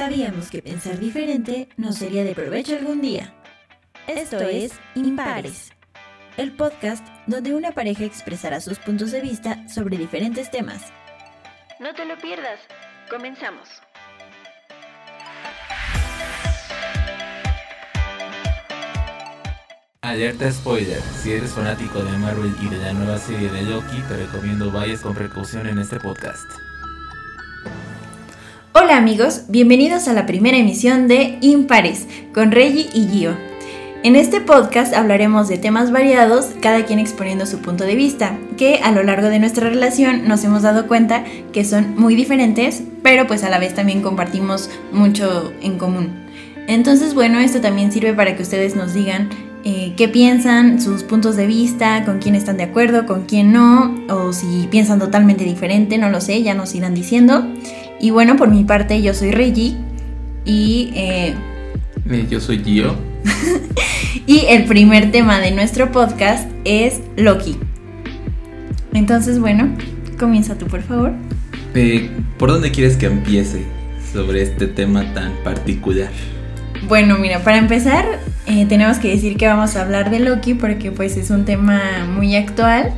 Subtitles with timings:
[0.00, 3.34] Sabíamos que pensar diferente nos sería de provecho algún día.
[4.06, 5.72] Esto es Impares,
[6.38, 10.90] el podcast donde una pareja expresará sus puntos de vista sobre diferentes temas.
[11.80, 12.60] No te lo pierdas.
[13.10, 13.68] Comenzamos.
[20.00, 24.16] Alerta spoiler, si eres fanático de Marvel y de la nueva serie de Loki, te
[24.16, 26.69] recomiendo vayas con precaución en este podcast.
[28.72, 33.32] Hola amigos, bienvenidos a la primera emisión de Impares con Reggie y Gio.
[34.04, 38.76] En este podcast hablaremos de temas variados, cada quien exponiendo su punto de vista, que
[38.76, 43.26] a lo largo de nuestra relación nos hemos dado cuenta que son muy diferentes, pero
[43.26, 46.10] pues a la vez también compartimos mucho en común.
[46.68, 49.30] Entonces bueno, esto también sirve para que ustedes nos digan
[49.64, 53.96] eh, qué piensan, sus puntos de vista, con quién están de acuerdo, con quién no,
[54.08, 57.44] o si piensan totalmente diferente, no lo sé, ya nos irán diciendo.
[58.00, 59.76] Y bueno, por mi parte, yo soy Reggie
[60.46, 60.90] y...
[60.94, 61.34] Eh,
[62.30, 62.96] yo soy Gio.
[64.26, 67.58] y el primer tema de nuestro podcast es Loki.
[68.94, 69.68] Entonces, bueno,
[70.18, 71.12] comienza tú, por favor.
[71.74, 73.64] Eh, ¿Por dónde quieres que empiece
[74.14, 76.10] sobre este tema tan particular?
[76.88, 78.06] Bueno, mira, para empezar,
[78.46, 82.08] eh, tenemos que decir que vamos a hablar de Loki porque pues es un tema
[82.10, 82.94] muy actual.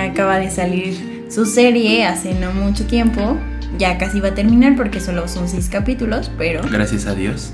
[0.00, 3.36] Acaba de salir su serie hace no mucho tiempo.
[3.80, 6.60] Ya casi va a terminar porque solo son seis capítulos, pero...
[6.70, 7.48] Gracias a Dios.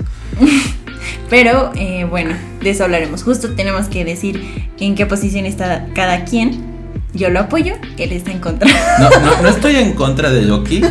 [1.29, 3.23] pero eh, bueno, de eso hablaremos.
[3.23, 6.75] Justo tenemos que decir en qué posición está cada quien.
[7.13, 8.69] Yo lo apoyo, él está en contra.
[8.99, 10.81] No, no, no estoy en contra de Loki.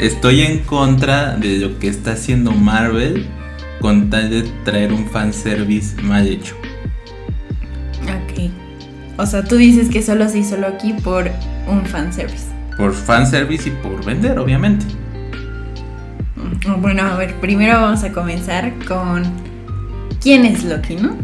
[0.00, 3.26] Estoy en contra de lo que está haciendo Marvel
[3.82, 6.56] con tal de traer un fanservice mal hecho.
[8.04, 8.50] Ok.
[9.18, 11.30] O sea, tú dices que solo se hizo Loki por
[11.68, 12.53] un fanservice.
[12.76, 14.84] Por fanservice y por vender, obviamente.
[16.36, 19.24] Mm, bueno, a ver, primero vamos a comenzar con
[20.20, 21.16] quién es Loki, ¿no?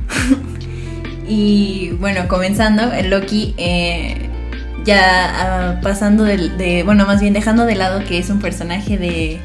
[1.28, 4.28] y bueno, comenzando, Loki eh,
[4.84, 9.40] ya ah, pasando de, bueno, más bien dejando de lado que es un personaje de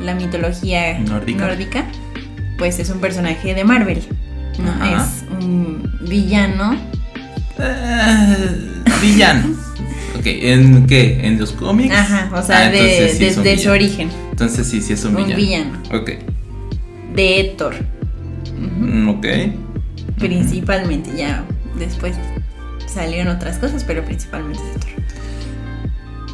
[0.00, 1.84] la mitología nórdica
[2.62, 4.00] pues es un personaje de Marvel.
[4.58, 4.84] ¿no?
[4.84, 6.76] Es un villano.
[7.58, 9.56] Uh, villano.
[10.22, 11.26] ok, ¿en qué?
[11.26, 11.92] ¿En los cómics?
[11.92, 14.08] Ajá, o sea, ah, de, su origen.
[14.30, 15.82] Entonces sí, sí es un, un villano.
[15.92, 16.12] Ok.
[17.14, 17.74] De Thor.
[18.56, 19.26] Mm, ok.
[20.18, 21.44] Principalmente, ya
[21.76, 22.14] después
[22.86, 25.02] salieron otras cosas, pero principalmente Thor.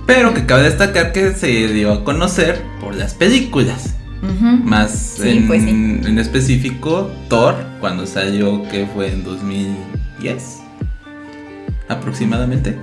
[0.06, 3.94] Pero que cabe destacar que se dio a conocer por las películas.
[4.20, 5.14] Más
[5.46, 10.58] pues en, específico, Thor, cuando salió, que fue en 2010
[11.88, 12.76] aproximadamente.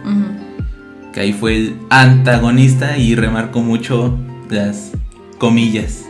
[1.15, 4.91] Que ahí fue el antagonista y remarcó mucho las
[5.37, 6.03] comillas.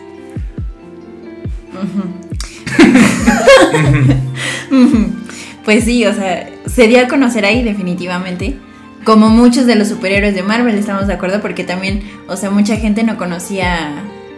[5.63, 8.57] pues sí, o sea, se dio a conocer ahí definitivamente.
[9.03, 12.77] Como muchos de los superhéroes de Marvel, estamos de acuerdo, porque también, o sea, mucha
[12.77, 13.91] gente no conocía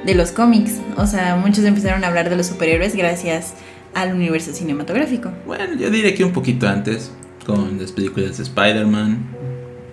[0.05, 0.81] de los cómics.
[0.97, 3.53] O sea, muchos empezaron a hablar de los superhéroes gracias
[3.93, 5.31] al universo cinematográfico.
[5.45, 7.13] Bueno, yo diría que un poquito antes,
[7.45, 9.36] con las películas de Spider-Man,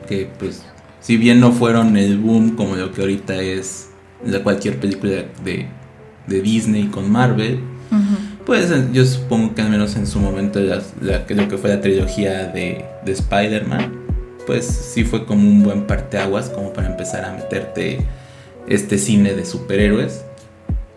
[0.07, 0.63] que pues,
[1.01, 3.91] si bien no fueron el boom como lo que ahorita es
[4.25, 5.67] la cualquier película de,
[6.27, 7.61] de Disney con Marvel,
[8.47, 12.47] pues yo supongo que al menos en su momento la, lo que fue la trilogía
[12.49, 13.93] de, de Spider-Man,
[14.47, 18.01] pues sí fue como un buen parteaguas como para empezar a meterte
[18.67, 20.25] este cine de superhéroes.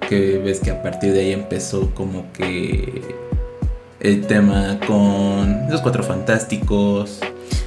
[0.10, 3.02] Que ves que a partir de ahí empezó como que
[4.00, 7.20] el tema con los cuatro fantásticos.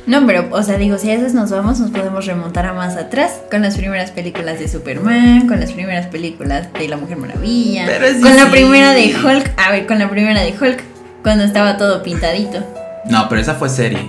[0.07, 2.97] No, pero, o sea, digo, si a veces nos vamos, nos podemos remontar a más
[2.97, 7.87] atrás, con las primeras películas de Superman, con las primeras películas de La Mujer Maravilla,
[8.21, 10.83] con la primera de Hulk, a ver, con la primera de Hulk,
[11.23, 12.65] cuando estaba todo pintadito.
[13.05, 14.01] No, pero esa fue serie.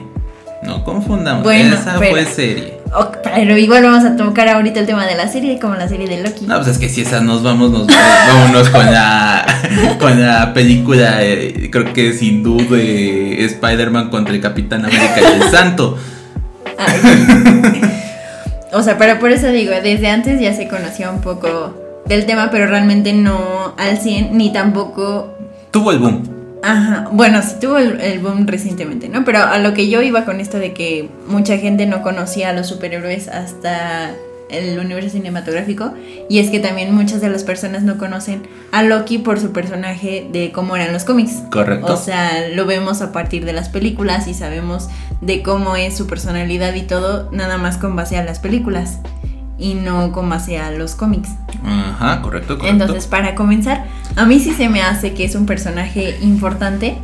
[0.63, 2.80] No confundamos, esa fue serie
[3.23, 6.21] pero igual vamos a tocar ahorita el tema de la serie, como la serie de
[6.21, 6.45] Loki.
[6.45, 9.45] No, pues es que si esa nos vamos, nos vámonos con la,
[9.99, 15.49] con la película, eh, creo que sin duda, Spider-Man contra el Capitán América y el
[15.49, 15.97] Santo.
[18.73, 22.49] o sea, pero por eso digo, desde antes ya se conocía un poco del tema,
[22.51, 25.37] pero realmente no al 100, ni tampoco...
[25.71, 26.40] Tuvo el boom.
[26.63, 29.25] Ajá, bueno, sí tuvo el, boom recientemente, ¿no?
[29.25, 32.53] Pero a lo que yo iba con esto de que mucha gente no conocía a
[32.53, 34.11] los superhéroes hasta
[34.49, 35.93] el universo cinematográfico
[36.29, 40.27] y es que también muchas de las personas no conocen a Loki por su personaje
[40.31, 41.41] de cómo eran los cómics.
[41.51, 41.93] Correcto.
[41.93, 44.89] O sea, lo vemos a partir de las películas y sabemos
[45.21, 48.99] de cómo es su personalidad y todo, nada más con base a las películas.
[49.61, 51.29] Y no como hacia los cómics.
[51.63, 52.83] Ajá, correcto, correcto.
[52.83, 53.85] Entonces, para comenzar,
[54.15, 56.97] a mí sí se me hace que es un personaje importante,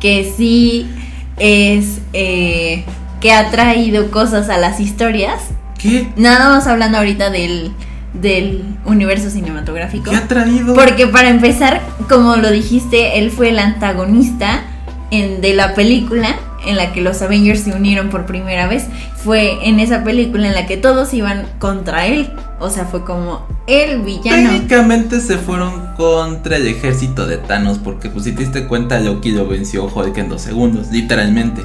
[0.00, 0.90] que sí
[1.36, 2.84] es, eh,
[3.20, 5.42] que ha traído cosas a las historias.
[5.78, 6.08] ¿Qué?
[6.16, 7.72] Nada más hablando ahorita del,
[8.14, 10.10] del universo cinematográfico.
[10.10, 10.74] ¿Qué ha traído?
[10.74, 14.62] Porque para empezar, como lo dijiste, él fue el antagonista
[15.10, 18.86] en, de la película en la que los Avengers se unieron por primera vez.
[19.16, 22.30] Fue en esa película en la que todos iban contra él.
[22.58, 24.50] O sea, fue como el villano.
[24.50, 29.32] Técnicamente se fueron contra el ejército de Thanos porque pues si te diste cuenta Loki
[29.32, 31.62] lo venció Hulk en dos segundos, literalmente.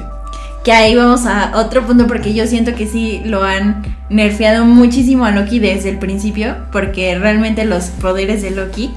[0.64, 5.24] Que ahí vamos a otro punto porque yo siento que sí lo han nerfeado muchísimo
[5.24, 8.92] a Loki desde el principio porque realmente los poderes de Loki...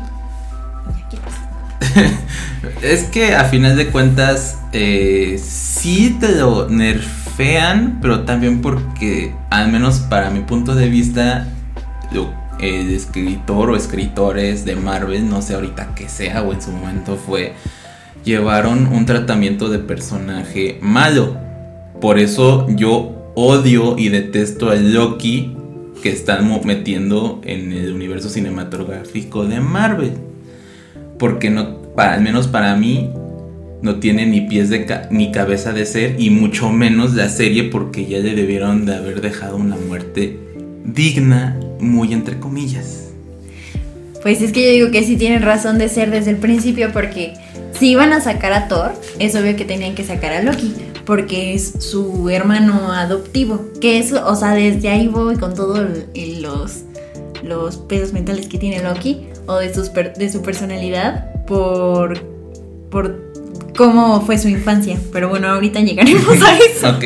[2.81, 9.71] es que a final de cuentas eh, sí te lo nerfean, pero también porque al
[9.71, 11.47] menos para mi punto de vista
[12.59, 17.15] el escritor o escritores de Marvel, no sé ahorita que sea o en su momento
[17.15, 17.53] fue,
[18.23, 21.37] llevaron un tratamiento de personaje malo.
[22.01, 25.55] Por eso yo odio y detesto a Loki
[26.03, 30.13] que están metiendo en el universo cinematográfico de Marvel.
[31.17, 33.09] Porque no, al menos para mí,
[33.81, 37.63] no tiene ni pies de ca- ni cabeza de ser y mucho menos la serie
[37.63, 40.37] porque ya le debieron de haber dejado una muerte
[40.83, 43.05] digna, muy entre comillas.
[44.21, 47.35] Pues es que yo digo que sí tienen razón de ser desde el principio porque
[47.79, 50.73] si iban a sacar a Thor, es obvio que tenían que sacar a Loki
[51.05, 53.65] porque es su hermano adoptivo.
[53.79, 55.87] Que es, o sea, desde ahí voy con todos
[56.41, 56.83] los,
[57.43, 62.19] los pedos mentales que tiene Loki o de, sus de su personalidad por,
[62.91, 63.33] por
[63.75, 64.97] cómo fue su infancia.
[65.11, 66.89] Pero bueno, ahorita llegaremos a eso.
[66.95, 67.03] Ok.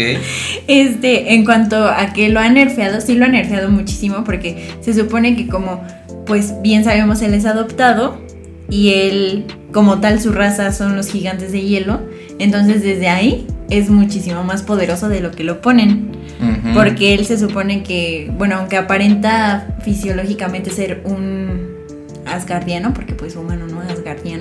[0.67, 4.93] Este, en cuanto a que lo han nerfeado, sí lo han nerfeado muchísimo porque se
[4.93, 5.81] supone que como,
[6.25, 8.17] pues bien sabemos, él es adoptado
[8.69, 12.01] y él, como tal, su raza son los gigantes de hielo.
[12.39, 16.11] Entonces desde ahí es muchísimo más poderoso de lo que lo ponen.
[16.73, 21.73] Porque él se supone que, bueno, aunque aparenta fisiológicamente ser un
[22.25, 24.32] asgardiano, porque pues humano no es asgardiano,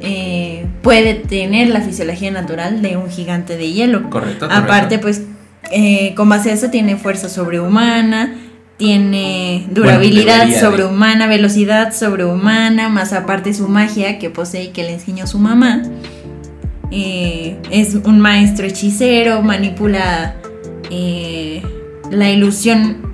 [0.00, 4.08] Eh, puede tener la fisiología natural de un gigante de hielo.
[4.10, 4.64] Correcto, correcto.
[4.64, 5.22] Aparte, pues,
[5.72, 8.34] eh, con base a eso tiene fuerza sobrehumana,
[8.78, 10.58] tiene durabilidad de.
[10.58, 15.82] sobrehumana, velocidad sobrehumana, más aparte su magia que posee y que le enseñó su mamá.
[16.90, 20.36] Eh, es un maestro hechicero, manipula
[20.90, 21.62] eh,
[22.10, 23.07] la ilusión.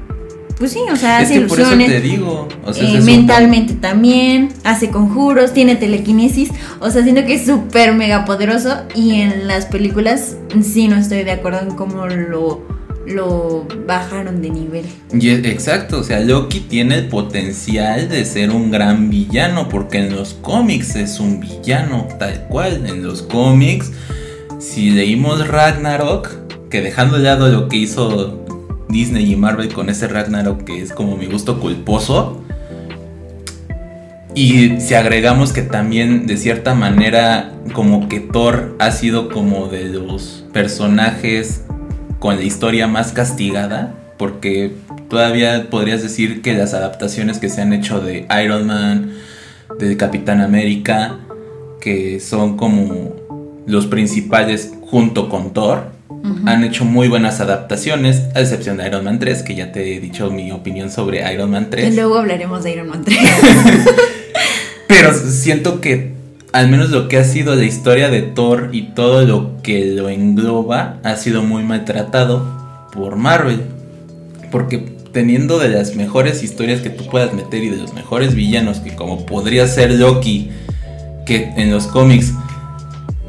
[0.58, 2.48] Pues sí, o sea, es hace que por eso te digo.
[2.64, 7.44] O sea, Eh, un- mentalmente también, hace conjuros, tiene telequinesis, o sea, siento que es
[7.46, 12.62] súper mega poderoso y en las películas sí no estoy de acuerdo en cómo lo,
[13.04, 14.84] lo bajaron de nivel.
[15.12, 19.98] Y es- exacto, o sea, Loki tiene el potencial de ser un gran villano, porque
[19.98, 22.86] en los cómics es un villano, tal cual.
[22.86, 23.90] En los cómics,
[24.60, 26.30] si leímos Ragnarok,
[26.70, 28.44] que dejando de lado lo que hizo
[28.94, 32.41] Disney y Marvel con ese Ragnarok, que es como mi gusto culposo,
[34.37, 39.85] y si agregamos que también de cierta manera como que Thor ha sido como de
[39.85, 41.64] los personajes
[42.20, 44.73] con la historia más castigada, porque
[45.08, 49.12] todavía podrías decir que las adaptaciones que se han hecho de Iron Man,
[49.79, 51.18] de Capitán América,
[51.80, 53.14] que son como
[53.66, 55.93] los principales junto con Thor,
[56.47, 60.00] han hecho muy buenas adaptaciones, a excepción de Iron Man 3, que ya te he
[60.00, 61.95] dicho mi opinión sobre Iron Man 3.
[61.95, 63.19] Luego hablaremos de Iron Man 3.
[64.88, 66.14] Pero siento que
[66.52, 70.09] al menos lo que ha sido la historia de Thor y todo lo que lo
[70.09, 72.47] engloba ha sido muy maltratado
[72.93, 73.62] por Marvel.
[74.50, 78.81] Porque teniendo de las mejores historias que tú puedas meter y de los mejores villanos,
[78.81, 80.50] que como podría ser Loki,
[81.26, 82.33] que en los cómics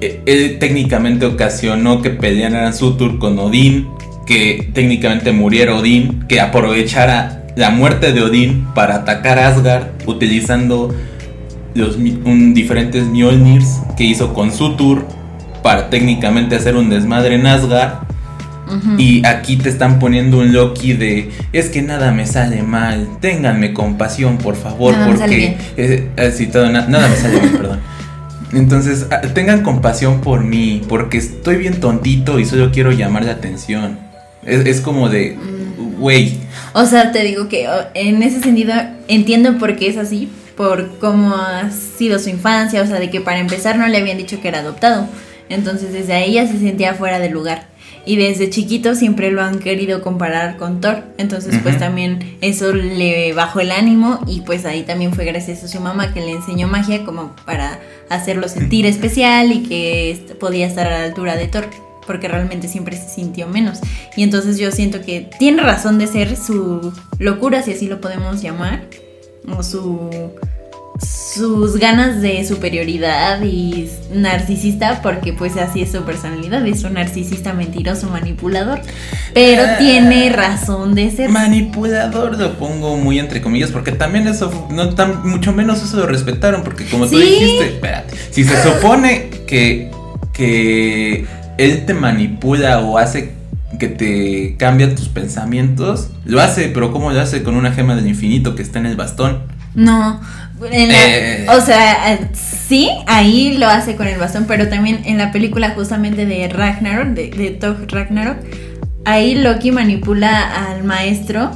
[0.01, 3.87] eh, él técnicamente ocasionó que pelearan Sutur con Odín,
[4.25, 10.93] que técnicamente muriera Odín, que aprovechara la muerte de Odín para atacar Asgard utilizando
[11.73, 15.05] los un- diferentes Mjolnirs que hizo con Sutur
[15.61, 18.05] para técnicamente hacer un desmadre en Asgard.
[18.97, 23.73] Y aquí te están poniendo un Loki de es que nada me sale mal, ténganme
[23.73, 27.39] compasión por favor, Nada me sale porque eh, eh, sí, todo, na- nada me sale
[27.39, 27.79] bien, perdón.
[28.55, 33.99] Entonces, tengan compasión por mí, porque estoy bien tontito y solo quiero llamar la atención.
[34.45, 35.99] Es, es como de, Mm.
[35.99, 36.37] güey,
[36.73, 38.73] O sea, te digo que en ese sentido
[39.07, 43.21] entiendo por qué es así, por cómo ha sido su infancia, o sea, de que
[43.21, 45.07] para empezar no le habían dicho que era adoptado.
[45.49, 47.67] Entonces desde ahí ya se sentía fuera de lugar.
[48.05, 51.03] Y desde chiquito siempre lo han querido comparar con Thor.
[51.17, 55.67] Entonces, pues también eso le bajó el ánimo y pues ahí también fue gracias a
[55.67, 60.87] su mamá que le enseñó magia como para hacerlo sentir especial y que podía estar
[60.87, 61.67] a la altura de Thor.
[62.05, 63.79] Porque realmente siempre se sintió menos.
[64.15, 68.43] Y entonces yo siento que tiene razón de ser su locura, si así lo podemos
[68.43, 68.83] llamar.
[69.47, 70.31] O su
[71.01, 77.53] sus ganas de superioridad y narcisista, porque pues así es su personalidad, es un narcisista
[77.53, 78.79] mentiroso, manipulador,
[79.33, 79.77] pero Ah.
[79.77, 81.29] tiene razón de ser.
[81.29, 86.07] Manipulador lo pongo muy entre comillas porque también eso, no tan, mucho menos eso lo
[86.07, 89.91] respetaron porque como tú dijiste, espérate, si se supone que,
[90.31, 91.25] que
[91.57, 93.33] él te manipula o hace
[93.79, 98.07] que te cambia tus pensamientos, lo hace, pero ¿cómo lo hace con una gema del
[98.07, 99.39] infinito que está en el bastón?
[99.73, 100.21] No,
[100.71, 101.45] en la- Eh.
[101.49, 105.71] o sea, eh, sí, ahí lo hace con el bastón, pero también en la película
[105.71, 108.37] justamente de Ragnarok, de, de Thor Ragnarok,
[109.05, 111.51] ahí Loki manipula al maestro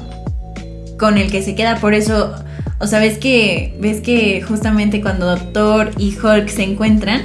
[1.00, 2.36] con el que se queda, por eso,
[2.80, 7.22] o sea, ves que, ves que justamente cuando Thor y Hulk se encuentran,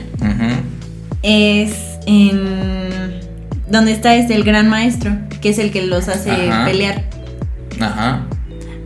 [1.22, 1.74] es
[2.06, 3.20] en
[3.68, 6.64] donde está este el gran maestro, que es el que los hace Ajá.
[6.66, 7.02] pelear.
[7.80, 8.26] Ajá.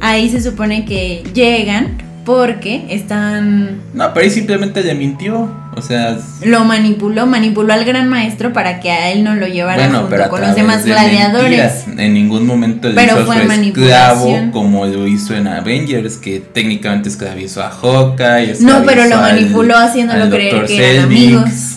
[0.01, 5.51] Ahí se supone que llegan porque están No, pero ahí simplemente le mintió.
[5.75, 9.85] O sea, lo manipuló, manipuló al gran maestro para que a él no lo llevara
[9.89, 11.49] bueno, pero junto a con los demás de gladiadores.
[11.49, 11.85] mentiras.
[11.99, 16.41] En ningún momento le Pero hizo fue su esclavo como lo hizo en Avengers, que
[16.41, 18.57] técnicamente esclavizó a Hawkeye.
[18.61, 20.67] No, pero lo al- manipuló haciéndolo al creer Dr.
[20.67, 21.35] que eran Selvig.
[21.37, 21.75] amigos.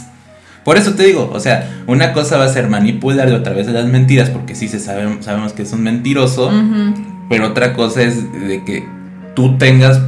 [0.66, 3.74] Por eso te digo, o sea, una cosa va a ser manipularlo a través de
[3.74, 6.52] las mentiras, porque sí se sabe, sabemos que es un mentiroso,
[7.30, 8.16] pero otra cosa es
[8.48, 8.84] de que
[9.36, 10.00] tú tengas,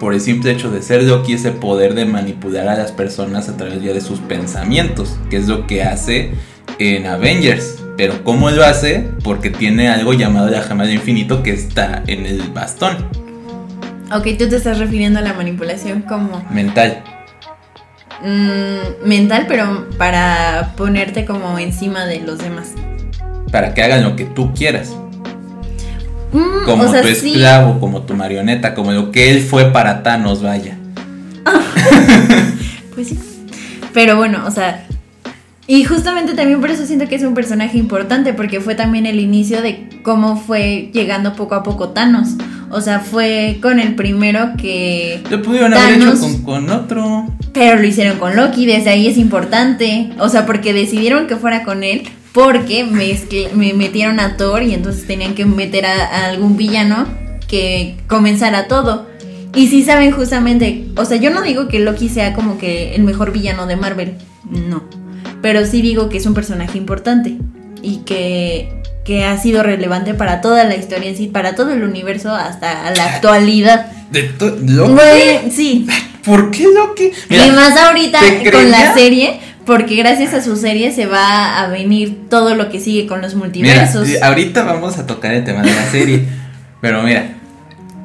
[0.00, 3.56] por el simple hecho de ser Loki, ese poder de manipular a las personas a
[3.58, 6.32] través de sus pensamientos, que es lo que hace
[6.78, 7.84] en Avengers.
[7.98, 9.10] Pero ¿cómo lo hace?
[9.22, 12.96] Porque tiene algo llamado la gema del infinito que está en el bastón
[14.12, 17.04] Ok, tú te estás refiriendo a la manipulación como mental.
[18.24, 22.72] mm, mental, pero para ponerte como encima de los demás.
[23.52, 24.96] Para que hagan lo que tú quieras.
[26.32, 27.32] Mm, Como o sea, tu sí.
[27.32, 30.76] esclavo, como tu marioneta, como lo que él fue para Thanos, vaya.
[32.94, 33.18] Pues sí.
[33.94, 34.86] Pero bueno, o sea.
[35.66, 39.20] Y justamente también por eso siento que es un personaje importante, porque fue también el
[39.20, 42.30] inicio de cómo fue llegando poco a poco Thanos.
[42.70, 45.22] O sea, fue con el primero que.
[45.30, 46.20] Lo pudieron haber hecho Thanos.
[46.20, 47.26] con, con otro.
[47.52, 50.10] Pero lo hicieron con Loki, desde ahí es importante.
[50.18, 55.06] O sea, porque decidieron que fuera con él, porque me metieron a Thor y entonces
[55.06, 57.06] tenían que meter a, a algún villano
[57.48, 59.06] que comenzara todo.
[59.54, 63.02] Y si saben justamente, o sea, yo no digo que Loki sea como que el
[63.02, 64.14] mejor villano de Marvel,
[64.48, 64.84] no.
[65.42, 67.36] Pero sí digo que es un personaje importante
[67.82, 71.82] y que, que ha sido relevante para toda la historia en sí, para todo el
[71.82, 73.90] universo hasta la actualidad.
[74.10, 74.30] De
[74.66, 75.50] ¿Loki?
[75.50, 75.86] Sí.
[76.24, 77.10] ¿Por qué Loki?
[77.28, 81.60] Mira, y más ahorita ¿te con la serie, porque gracias a su serie se va
[81.60, 84.08] a venir todo lo que sigue con los Mira, multiversos.
[84.08, 86.24] eh, ahorita vamos a tocar el tema de la serie.
[86.80, 87.34] pero mira,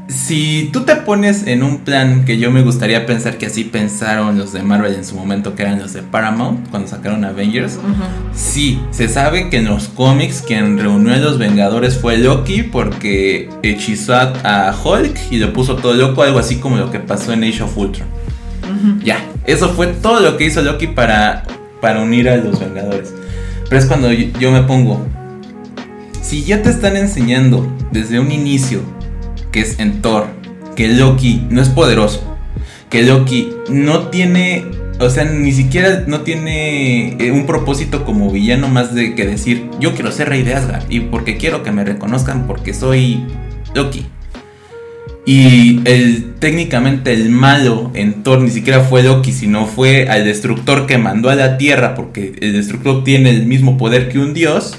[0.08, 4.38] si tú te pones en un plan que yo me gustaría pensar que así pensaron
[4.38, 7.78] los de Marvel en su momento, que eran los de Paramount, cuando sacaron Avengers.
[7.78, 8.04] Ujú.
[8.36, 13.50] Sí, se sabe que en los cómics quien reunió a los Vengadores fue Loki porque
[13.64, 17.44] hechizó a Hulk y lo puso todo loco, algo así como lo que pasó en
[17.44, 18.08] Age of Ultron.
[19.04, 21.44] Ya, eso fue todo lo que hizo Loki para,
[21.82, 23.14] para unir a los Vengadores.
[23.70, 25.06] Pero es cuando yo, yo me pongo,
[26.22, 28.82] si ya te están enseñando desde un inicio,
[29.52, 30.28] que es en Thor,
[30.76, 32.36] que Loki no es poderoso,
[32.90, 34.66] que Loki no tiene,
[35.00, 39.70] o sea, ni siquiera no tiene eh, un propósito como villano más de que decir,
[39.80, 43.24] yo quiero ser rey de Asgard y porque quiero que me reconozcan porque soy
[43.74, 44.06] Loki.
[45.26, 50.86] Y el, técnicamente el malo en Thor ni siquiera fue Loki, sino fue al destructor
[50.86, 54.78] que mandó a la Tierra, porque el destructor tiene el mismo poder que un dios.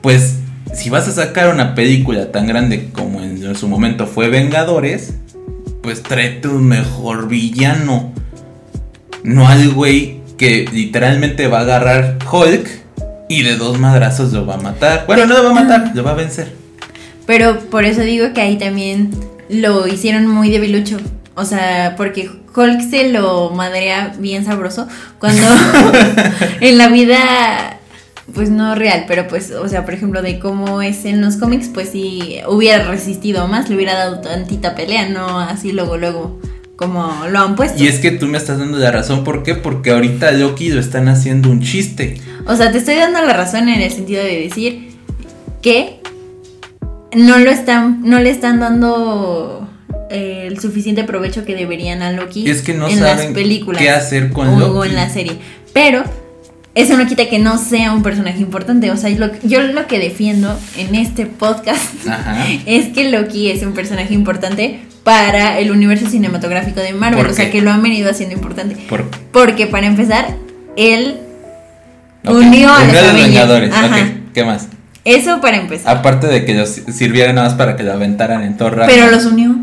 [0.00, 0.38] Pues
[0.72, 5.14] si vas a sacar una película tan grande como en su momento fue Vengadores,
[5.82, 8.12] pues tráete un mejor villano.
[9.22, 12.68] No al güey que literalmente va a agarrar Hulk
[13.28, 15.04] y de dos madrazos lo va a matar.
[15.06, 16.57] Bueno, no lo va a matar, lo va a vencer.
[17.28, 19.10] Pero por eso digo que ahí también
[19.50, 20.96] lo hicieron muy debilucho.
[21.34, 25.46] O sea, porque Hulk se lo madrea bien sabroso cuando
[26.62, 27.80] en la vida,
[28.32, 31.68] pues no real, pero pues, o sea, por ejemplo, de cómo es en los cómics,
[31.68, 36.40] pues si hubiera resistido más, le hubiera dado tantita pelea, no así luego, luego,
[36.76, 37.84] como lo han puesto.
[37.84, 39.54] Y es que tú me estás dando la razón, ¿por qué?
[39.54, 42.22] Porque ahorita Loki lo están haciendo un chiste.
[42.46, 44.96] O sea, te estoy dando la razón en el sentido de decir
[45.60, 45.97] que
[47.14, 49.68] no lo están, no le están dando
[50.10, 53.82] eh, el suficiente provecho que deberían a Loki Es que no en las saben películas
[53.82, 54.88] qué hacer con o Loki.
[54.90, 55.32] en la serie.
[55.72, 56.04] Pero
[56.74, 58.90] eso no quita que no sea un personaje importante.
[58.90, 62.46] O sea, lo- yo lo que defiendo en este podcast Ajá.
[62.66, 67.22] es que Loki es un personaje importante para el universo cinematográfico de Marvel.
[67.22, 68.76] ¿Por O sea, que lo han venido haciendo importante.
[68.88, 70.36] Por, Porque para empezar,
[70.76, 71.16] él
[72.24, 73.14] unió a los.
[73.14, 73.74] Vengadores.
[74.34, 74.68] ¿qué más?
[75.04, 75.96] Eso para empezar.
[75.96, 78.86] Aparte de que los sirviera nada más para que lo aventaran en Ragnarok.
[78.88, 79.54] Pero los unió.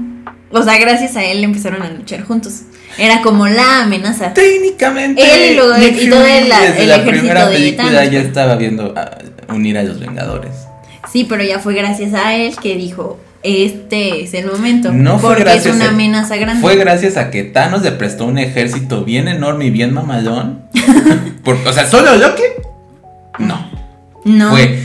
[0.51, 2.62] O sea, gracias a él empezaron a luchar juntos.
[2.98, 4.34] Era como la amenaza.
[4.34, 5.22] Técnicamente.
[5.22, 8.10] Él y luego- y todo el- desde el la ejército primera de película Thanos, ya
[8.12, 8.25] pues.
[8.27, 10.51] estaba viendo a unir a los Vengadores.
[11.12, 14.92] Sí, pero ya fue gracias a él que dijo, este es el momento.
[14.94, 16.62] No fue porque gracias es una amenaza grande.
[16.62, 20.62] Fue gracias a que Thanos le prestó un ejército bien enorme y bien mamalón.
[21.44, 22.44] Por- o sea, solo Loki.
[23.39, 23.70] No.
[24.24, 24.50] no.
[24.51, 24.80] Fue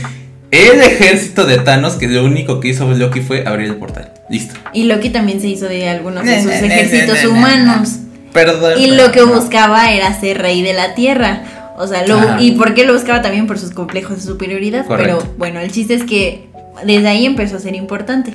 [0.51, 4.11] el ejército de Thanos que lo único que hizo Loki fue abrir el portal.
[4.29, 4.55] Listo.
[4.73, 7.97] Y Loki también se hizo de algunos de sus ejércitos humanos.
[8.33, 8.73] Perdón.
[8.77, 11.43] Y pero lo que buscaba era ser rey de la tierra.
[11.77, 14.85] O sea, lo, y por qué lo buscaba también por sus complejos de superioridad.
[14.85, 15.19] Correcto.
[15.19, 16.47] Pero bueno, el chiste es que
[16.85, 18.33] desde ahí empezó a ser importante.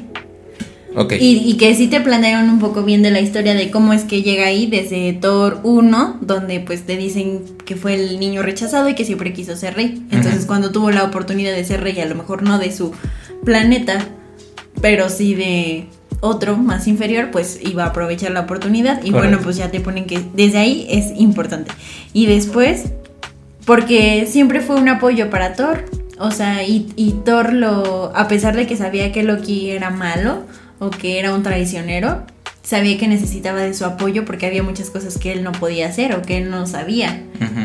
[1.20, 4.04] Y, y que sí te planearon un poco bien de la historia de cómo es
[4.04, 8.88] que llega ahí desde Thor 1, donde pues te dicen que fue el niño rechazado
[8.88, 10.02] y que siempre quiso ser rey.
[10.10, 12.92] Entonces cuando tuvo la oportunidad de ser rey, a lo mejor no de su
[13.44, 14.06] planeta,
[14.80, 15.86] pero sí de
[16.20, 19.02] otro más inferior, pues iba a aprovechar la oportunidad.
[19.04, 19.18] Y Correcto.
[19.18, 21.70] bueno, pues ya te ponen que desde ahí es importante.
[22.14, 22.92] Y después,
[23.66, 25.84] porque siempre fue un apoyo para Thor.
[26.18, 30.44] O sea, y, y Thor lo, a pesar de que sabía que Loki era malo
[30.78, 32.22] o que era un traicionero,
[32.62, 36.14] sabía que necesitaba de su apoyo porque había muchas cosas que él no podía hacer
[36.16, 37.22] o que él no sabía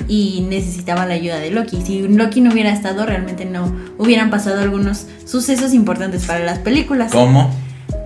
[0.07, 1.81] y necesitaba la ayuda de Loki.
[1.81, 7.11] Si Loki no hubiera estado, realmente no hubieran pasado algunos sucesos importantes para las películas.
[7.11, 7.49] ¿Cómo?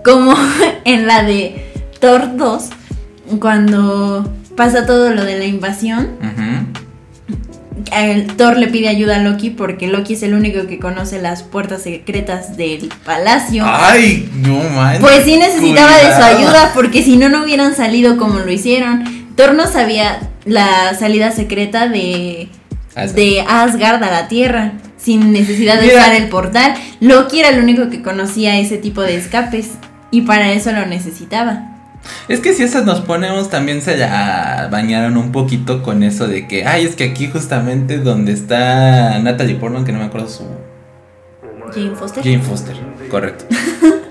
[0.06, 0.34] Como
[0.86, 1.70] en la de
[2.00, 2.70] Thor 2,
[3.40, 6.85] cuando pasa todo lo de la invasión, el
[8.38, 11.84] Thor le pide ayuda a Loki porque Loki es el único que conoce las puertas
[11.84, 13.64] secretas del palacio.
[13.66, 15.02] Ay, no manches.
[15.02, 19.28] Pues sí necesitaba de su ayuda porque si no, no hubieran salido como lo hicieron.
[19.36, 22.50] Thor no sabía la salida secreta de,
[22.96, 23.16] Asgard.
[23.16, 26.00] de Asgard a la Tierra sin necesidad de Mira.
[26.00, 26.74] usar el portal.
[27.00, 29.72] Loki era el único que conocía ese tipo de escapes
[30.12, 31.75] y para eso lo necesitaba.
[32.28, 36.48] Es que si esas nos ponemos también se la bañaron un poquito con eso de
[36.48, 40.46] que, ay, es que aquí justamente donde está Natalie Portman, que no me acuerdo su...
[41.74, 42.24] Jane Foster.
[42.24, 42.76] Jane Foster,
[43.10, 43.46] correcto.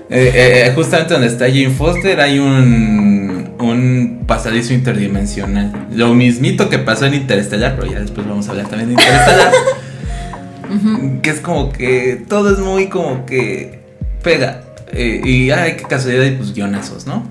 [0.07, 5.87] Eh, eh, justamente donde está Jane Foster hay un, un pasadizo interdimensional.
[5.91, 9.51] Lo mismito que pasó en Interestelar, pero ya después vamos a hablar también de Interestelar.
[11.23, 13.79] Que es como que todo es muy como que
[14.23, 14.61] pega.
[14.91, 17.27] Eh, y ay, qué casualidad y pues guionazos, ¿no?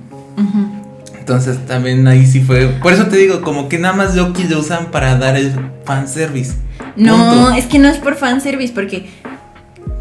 [1.18, 2.66] Entonces también ahí sí fue.
[2.83, 5.53] Por eso te digo, como que nada más Loki lo usan para dar el
[5.85, 6.55] fanservice.
[6.97, 7.53] No, Punto.
[7.53, 9.09] es que no es por fanservice, porque.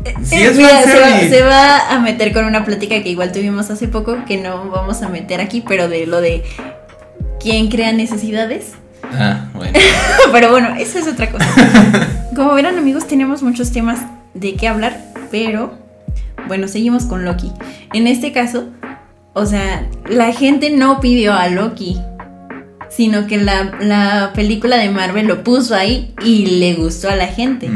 [0.06, 1.30] eh, Sí eh, es mira, se, va, fanservice.
[1.38, 5.02] se va a meter con una plática que igual tuvimos hace poco, que no vamos
[5.02, 6.44] a meter aquí, pero de lo de
[7.40, 8.74] quién crea necesidades.
[9.14, 9.78] Ah, bueno.
[10.32, 11.46] pero bueno, eso es otra cosa.
[12.36, 14.00] Como verán, amigos, tenemos muchos temas
[14.34, 15.00] de qué hablar,
[15.32, 15.74] pero
[16.48, 17.52] bueno, seguimos con Loki.
[17.94, 18.68] En este caso,
[19.34, 21.98] o sea, la gente no pidió a Loki,
[22.90, 27.28] sino que la, la película de Marvel lo puso ahí y le gustó a la
[27.28, 27.70] gente.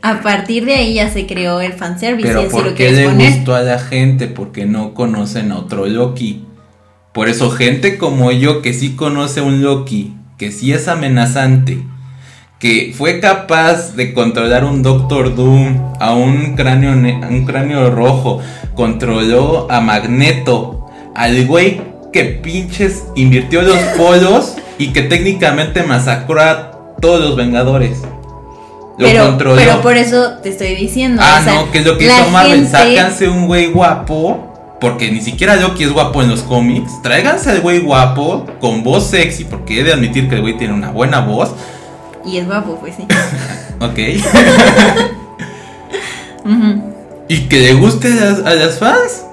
[0.00, 3.32] A partir de ahí ya se creó el fanservice, Pero ¿por lo qué le poner.
[3.34, 4.26] gustó a la gente?
[4.26, 6.44] Porque no conocen a otro Loki.
[7.12, 11.84] Por eso gente como yo que sí conoce un Loki, que sí es amenazante,
[12.62, 18.38] que fue capaz de controlar un Doctor Doom, a un cráneo, un cráneo rojo,
[18.76, 21.80] controló a Magneto, al güey
[22.12, 26.70] que pinches invirtió los polos y que técnicamente masacró a
[27.00, 27.98] todos los Vengadores.
[28.96, 29.56] Lo Pero, controló.
[29.56, 31.20] pero por eso te estoy diciendo.
[31.24, 32.68] Ah, o sea, no, que es lo que hizo Marvel.
[32.68, 34.48] gente- Sácanse un güey guapo.
[34.80, 36.90] Porque ni siquiera Loki es guapo en los cómics.
[37.02, 40.74] Tráiganse al güey guapo, con voz sexy, porque he de admitir que el güey tiene
[40.74, 41.52] una buena voz.
[42.24, 43.06] Y es guapo, pues sí.
[43.80, 43.98] Ok.
[47.28, 49.24] Y que le guste a las, a las fans.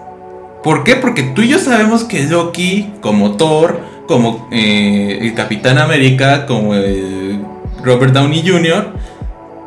[0.64, 0.96] ¿Por qué?
[0.96, 6.76] Porque tú y yo sabemos que Loki, como Thor, como eh, el Capitán América, como
[6.76, 7.44] el
[7.84, 8.94] Robert Downey Jr.,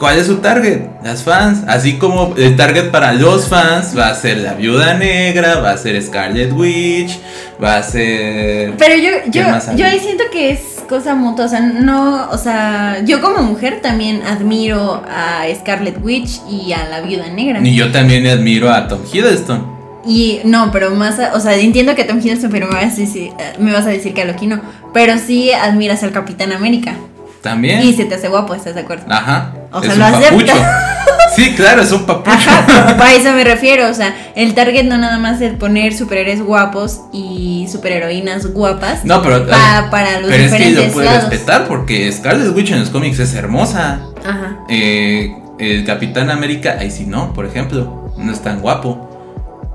[0.02, 0.80] ¿Cuál es su target?
[1.04, 1.62] Las fans.
[1.68, 5.76] Así como el target para los fans va a ser la viuda negra, va a
[5.76, 7.20] ser Scarlet Witch,
[7.62, 8.72] va a ser.
[8.78, 9.44] Pero yo, yo,
[9.76, 10.60] yo ahí siento que es
[10.92, 11.46] cosa mutua.
[11.46, 12.28] O sea, no.
[12.30, 17.60] O sea, yo como mujer también admiro a Scarlet Witch y a la viuda negra.
[17.62, 19.72] Y yo también admiro a Tom Hiddleston.
[20.04, 23.32] Y no, pero más, o sea, entiendo que Tom Hiddleston, pero me vas a decir,
[23.58, 24.60] me vas a decir que a Loki no.
[24.92, 26.94] Pero sí admiras al Capitán América.
[27.40, 27.82] También.
[27.82, 29.04] Y se te hace guapo, ¿estás de acuerdo?
[29.08, 29.54] Ajá.
[29.72, 30.58] O sea, lo aceptas.
[31.34, 32.30] Sí, claro, es un papucho.
[32.30, 33.88] Ajá, a eso me refiero.
[33.88, 39.04] O sea, el target no nada más es poner superhéroes guapos y superheroínas guapas.
[39.04, 39.46] No, pero.
[39.46, 43.34] para los pero es que lo puede respetar porque Scarlet Witch en los cómics es
[43.34, 44.00] hermosa.
[44.24, 44.58] Ajá.
[44.68, 48.12] Eh, el Capitán América, ahí sí no, por ejemplo.
[48.18, 49.08] No es tan guapo.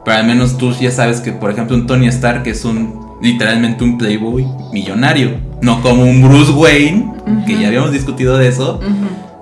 [0.06, 3.08] Pero al menos tú ya sabes que, por ejemplo, un Tony Stark es un.
[3.20, 5.40] Literalmente un playboy millonario.
[5.62, 7.12] No como un Bruce Wayne,
[7.48, 8.80] que ya habíamos discutido de eso,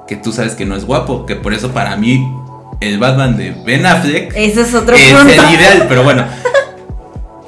[0.07, 2.25] que tú sabes que no es guapo, que por eso para mí
[2.81, 6.25] el Batman de Ben Affleck Ese es otro es el ideal, pero bueno.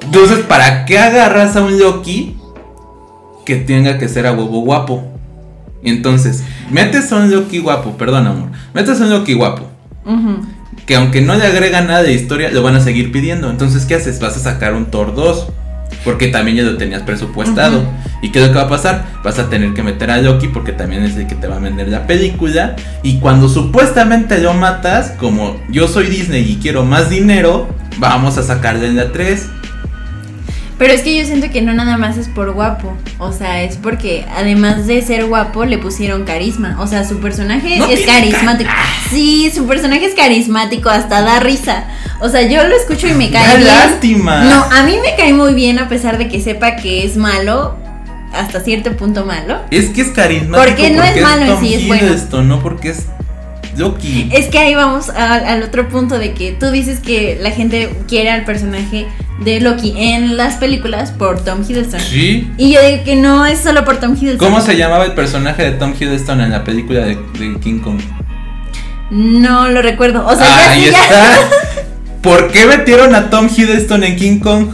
[0.02, 2.38] Entonces, ¿para qué agarras a un Loki
[3.46, 5.04] que tenga que ser a huevo guapo?
[5.84, 9.64] Entonces, metes a un Loki guapo, perdón amor, metes a un Loki guapo.
[10.86, 13.50] Que aunque no le agrega nada de historia, lo van a seguir pidiendo.
[13.50, 14.22] Entonces, ¿qué haces?
[14.22, 15.48] Vas a sacar un Thor 2
[16.04, 17.84] porque también ya lo tenías presupuestado.
[18.22, 19.06] ¿Y qué es lo que va a pasar?
[19.24, 21.60] Vas a tener que meter a Loki porque también es el que te va a
[21.60, 22.76] vender la película.
[23.04, 28.44] Y cuando supuestamente lo matas, como yo soy Disney y quiero más dinero, vamos a
[28.44, 29.48] sacarle la 3.
[30.78, 32.96] Pero es que yo siento que no nada más es por guapo.
[33.18, 36.78] O sea, es porque además de ser guapo, le pusieron carisma.
[36.80, 38.70] O sea, su personaje es carismático.
[39.10, 41.86] Sí, su personaje es carismático, hasta da risa.
[42.22, 43.68] O sea, yo lo escucho y me cae bien.
[43.68, 44.44] lástima!
[44.44, 47.76] No, a mí me cae muy bien a pesar de que sepa que es malo.
[48.34, 49.62] Hasta cierto punto malo.
[49.72, 50.64] Es que es carismático.
[50.64, 52.14] Porque no es malo en sí, es bueno.
[52.14, 53.08] Esto, no porque es
[53.78, 54.30] Loki.
[54.34, 58.30] Es que ahí vamos al otro punto de que tú dices que la gente quiere
[58.30, 59.08] al personaje
[59.44, 62.00] de Loki en las películas por Tom Hiddleston.
[62.00, 62.50] Sí.
[62.58, 64.38] Y yo digo que no es solo por Tom Hiddleston.
[64.50, 67.18] ¿Cómo se llamaba el personaje de Tom Hiddleston en la película de,
[67.62, 68.00] King Kong?
[69.12, 70.26] No lo recuerdo.
[70.26, 71.40] O sea, ahí está.
[72.22, 74.70] ¿Por qué metieron a Tom Hiddleston en King Kong?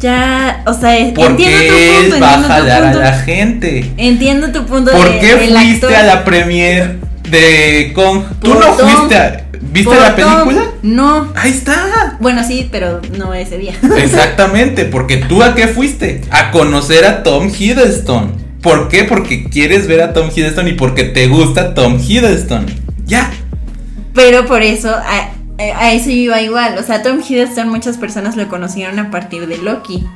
[0.00, 2.20] Ya, o sea, Porque entiendo tu punto.
[2.20, 3.92] va a la gente.
[3.96, 8.22] Entiendo tu punto ¿Por qué fuiste a la premier de Kong?
[8.40, 9.44] ¿Tú no fuiste a.?
[9.72, 10.70] ¿Viste la película?
[10.82, 11.32] No.
[11.34, 12.16] Ahí está.
[12.20, 13.74] Bueno, sí, pero no ese día.
[13.98, 16.22] Exactamente, porque tú a qué fuiste?
[16.30, 18.44] A conocer a Tom Hiddleston.
[18.62, 19.04] ¿Por qué?
[19.04, 22.66] Porque quieres ver a Tom Hiddleston y porque te gusta Tom Hiddleston.
[23.04, 23.30] Ya.
[24.14, 24.94] Pero por eso,
[25.58, 26.76] a, a eso iba igual.
[26.78, 30.06] O sea, Tom Hiddleston muchas personas lo conocieron a partir de Loki.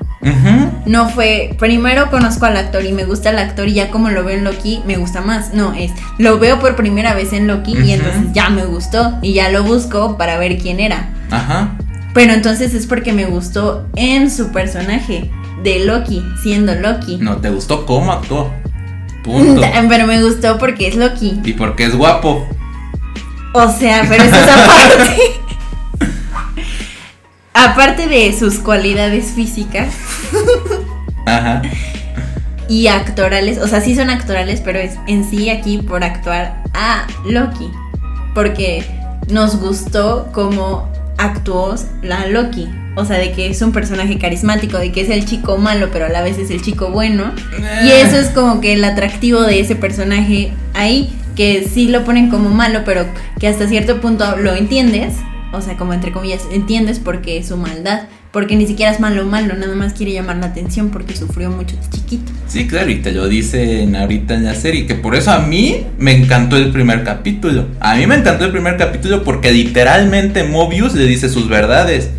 [0.86, 4.24] No fue, primero conozco al actor y me gusta el actor y ya como lo
[4.24, 5.54] veo en Loki me gusta más.
[5.54, 9.34] No, es, lo veo por primera vez en Loki y entonces ya me gustó y
[9.34, 11.10] ya lo busco para ver quién era.
[11.30, 11.76] Ajá.
[12.14, 15.30] Pero entonces es porque me gustó en su personaje
[15.62, 17.18] de Loki, siendo Loki.
[17.18, 18.50] No, te gustó cómo actuó.
[19.22, 19.60] Punto.
[19.88, 21.40] Pero me gustó porque es Loki.
[21.44, 22.48] Y porque es guapo.
[23.52, 25.22] O sea, pero eso es aparte.
[27.54, 29.92] Aparte de sus cualidades físicas.
[31.26, 31.62] Ajá.
[32.68, 37.06] Y actorales, o sea, sí son actorales, pero es en sí aquí por actuar a
[37.24, 37.68] Loki.
[38.34, 38.84] Porque
[39.30, 42.68] nos gustó cómo actuó la Loki.
[42.94, 46.06] O sea, de que es un personaje carismático, de que es el chico malo, pero
[46.06, 47.32] a la vez es el chico bueno.
[47.84, 48.02] Y eh.
[48.02, 52.50] eso es como que el atractivo de ese personaje ahí, que sí lo ponen como
[52.50, 53.06] malo, pero
[53.40, 55.14] que hasta cierto punto lo entiendes
[55.52, 58.02] o sea, como entre comillas, entiendes por qué es su maldad.
[58.32, 61.76] Porque ni siquiera es malo malo, nada más quiere llamar la atención porque sufrió mucho
[61.76, 62.30] de chiquito.
[62.46, 65.86] Sí, claro, y te lo dicen ahorita en la serie, que por eso a mí
[65.98, 67.68] me encantó el primer capítulo.
[67.80, 72.10] A mí me encantó el primer capítulo porque literalmente Mobius le dice sus verdades.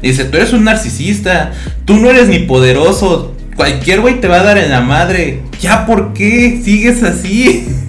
[0.00, 1.50] Dice, tú eres un narcisista,
[1.84, 5.42] tú no eres ni poderoso, cualquier güey te va a dar en la madre.
[5.60, 7.66] ¿Ya por qué sigues así?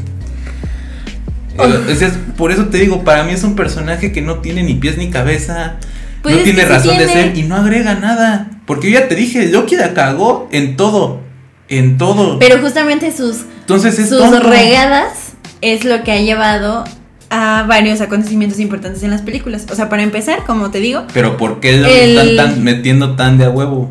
[2.37, 5.09] por eso te digo, para mí es un personaje que no tiene ni pies ni
[5.09, 5.77] cabeza.
[6.21, 8.49] Pues no tiene razón de ser y no agrega nada.
[8.65, 11.21] Porque yo ya te dije, Loki la cagó en todo.
[11.69, 12.39] En todo.
[12.39, 16.83] Pero justamente sus, Entonces sus regadas es lo que ha llevado
[17.29, 19.65] a varios acontecimientos importantes en las películas.
[19.71, 21.05] O sea, para empezar, como te digo.
[21.13, 21.87] Pero ¿por qué lo
[22.21, 23.89] están metiendo tan de a huevo?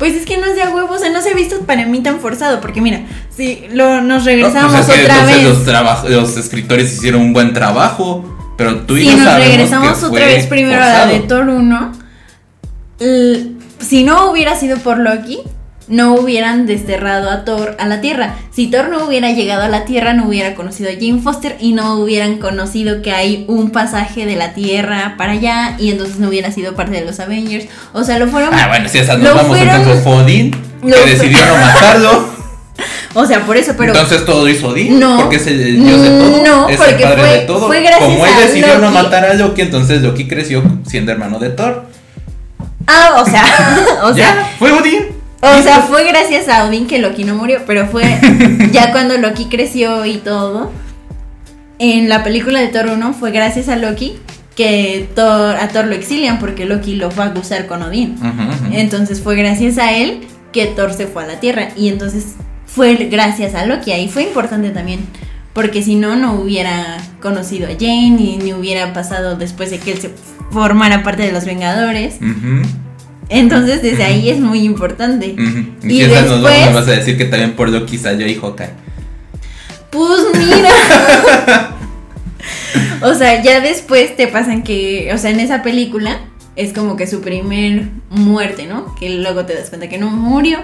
[0.00, 1.84] Pues es que no es de a huevo, o sea, no se ha visto para
[1.84, 5.42] mí tan forzado, porque mira, si lo, nos regresamos pues otra vez.
[5.44, 8.24] Los, los escritores hicieron un buen trabajo,
[8.56, 11.92] pero tú y Si nos regresamos otra vez primero a la de Thor 1,
[13.78, 15.40] si no hubiera sido por Loki,
[15.90, 18.36] no hubieran desterrado a Thor a la Tierra.
[18.50, 21.72] Si Thor no hubiera llegado a la Tierra, no hubiera conocido a Jane Foster y
[21.72, 26.28] no hubieran conocido que hay un pasaje de la Tierra para allá y entonces no
[26.28, 27.66] hubiera sido parte de los Avengers.
[27.92, 28.54] O sea, lo fueron...
[28.54, 30.50] Ah, bueno, si lo nos vamos fueron- entonces fue Odín,
[30.82, 32.40] que decidió no matarlo.
[33.12, 33.92] O sea, por eso, pero...
[33.92, 35.18] entonces todo hizo Odín, No.
[35.18, 37.66] porque es el dios de todo, No, es porque el padre fue- de todo.
[37.66, 41.38] fue gracias Como él a decidió no matar a Loki, entonces Loki creció siendo hermano
[41.40, 41.86] de Thor.
[42.86, 43.42] Ah, o sea,
[44.04, 45.19] o sea, ya, fue Odín.
[45.42, 48.04] O sea, fue gracias a Odin que Loki no murió, pero fue
[48.72, 50.70] ya cuando Loki creció y todo.
[51.78, 54.18] En la película de Thor 1 fue gracias a Loki
[54.54, 58.16] que Thor, a Thor lo exilian porque Loki lo fue a acusar con Odín.
[58.72, 60.20] Entonces fue gracias a él
[60.52, 61.68] que Thor se fue a la Tierra.
[61.76, 62.34] Y entonces
[62.66, 63.92] fue gracias a Loki.
[63.92, 65.00] Ahí fue importante también.
[65.54, 69.92] Porque si no, no hubiera conocido a Jane y ni hubiera pasado después de que
[69.92, 70.10] él se
[70.50, 72.18] formara parte de los Vengadores.
[73.30, 75.34] Entonces desde ahí es muy importante.
[75.82, 78.34] Y Y, esas nos después- vamos, vas a decir que también por Loki salió y
[78.34, 78.70] Hawkeye.
[79.90, 81.70] Pues mira.
[83.02, 86.18] o sea, ya después te pasan que, o sea, en esa película
[86.56, 88.94] es como que su primer muerte, ¿no?
[88.96, 90.58] Que luego te das cuenta que no murió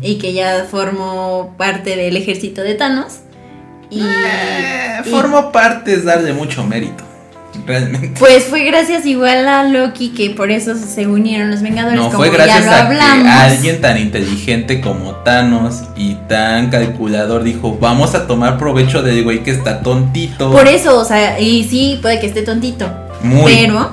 [0.00, 3.20] y que ya formó parte del ejército de Thanos.
[3.90, 7.04] Y, Eh, y, formó parte es darle mucho mérito.
[7.66, 8.12] Realmente.
[8.18, 12.18] pues fue gracias igual a Loki que por eso se unieron los Vengadores, No, como
[12.18, 17.78] fue gracias ya lo a que alguien tan inteligente como Thanos y tan calculador dijo,
[17.80, 20.50] vamos a tomar provecho del güey que está tontito.
[20.50, 22.90] Por eso, o sea, y sí, puede que esté tontito.
[23.22, 23.52] Muy.
[23.52, 23.90] Pero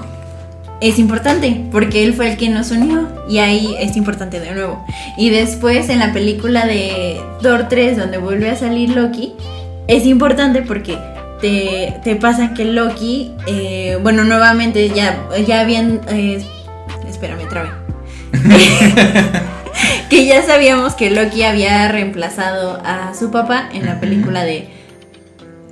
[0.82, 4.86] es importante porque él fue el que nos unió y ahí es importante de nuevo.
[5.18, 9.34] Y después en la película de Thor 3 donde vuelve a salir Loki,
[9.88, 10.98] es importante porque
[11.42, 16.02] te, te pasa que Loki, eh, bueno, nuevamente ya, ya habían...
[16.10, 16.44] eh,
[17.08, 17.70] espérame, trabé.
[20.10, 24.70] que ya sabíamos que Loki había reemplazado a su papá en la película de...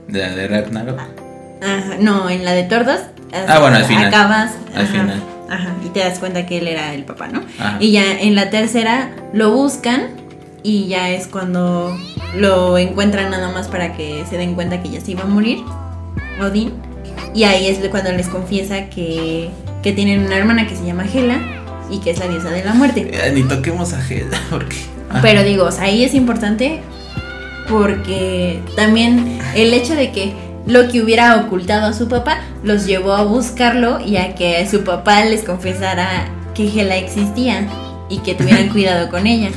[0.08, 1.00] De la de Ragnarok.
[1.62, 2.86] Ajá, no, en la de 2.
[3.48, 4.08] Ah, bueno, al final.
[4.08, 4.52] Acabas.
[4.76, 5.24] Al ajá, final.
[5.50, 7.42] Ajá, y te das cuenta que él era el papá, ¿no?
[7.60, 7.78] Ajá.
[7.80, 10.10] Y ya en la tercera lo buscan
[10.64, 11.96] y ya es cuando
[12.36, 15.60] lo encuentran nada más para que se den cuenta que ya se iba a morir,
[16.42, 16.74] Odín.
[17.34, 19.50] Y ahí es cuando les confiesa que,
[19.82, 21.40] que tienen una hermana que se llama Hela
[21.90, 23.12] y que es la diosa de la muerte.
[23.12, 24.78] Eh, ni toquemos a Hela porque.
[25.10, 25.22] Ajá.
[25.22, 26.82] Pero digo, o sea, ahí es importante
[27.70, 30.34] porque también el hecho de que
[30.66, 35.26] Loki hubiera ocultado a su papá los llevó a buscarlo y a que su papá
[35.26, 37.68] les confesara que Hela existía
[38.10, 39.50] y que tuvieran cuidado con ella.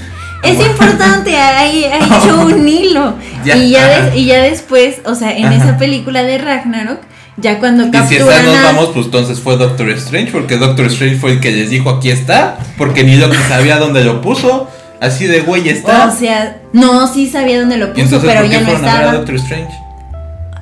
[0.42, 3.14] Es importante, hay, hay hecho un hilo.
[3.44, 5.54] Ya, y, ya des- y ya después, o sea, en Ajá.
[5.56, 7.00] esa película de Ragnarok,
[7.36, 10.86] ya cuando Y si capturan esas nos vamos, pues entonces fue Doctor Strange, porque Doctor
[10.86, 14.68] Strange fue el que les dijo aquí está, porque ni Loki sabía dónde lo puso,
[15.00, 16.06] así de güey está.
[16.08, 18.84] O sea, no, sí sabía dónde lo puso, entonces, pero ¿por qué ya no fueron
[18.84, 19.16] a ver a estaba.
[19.18, 19.85] Doctor Strange?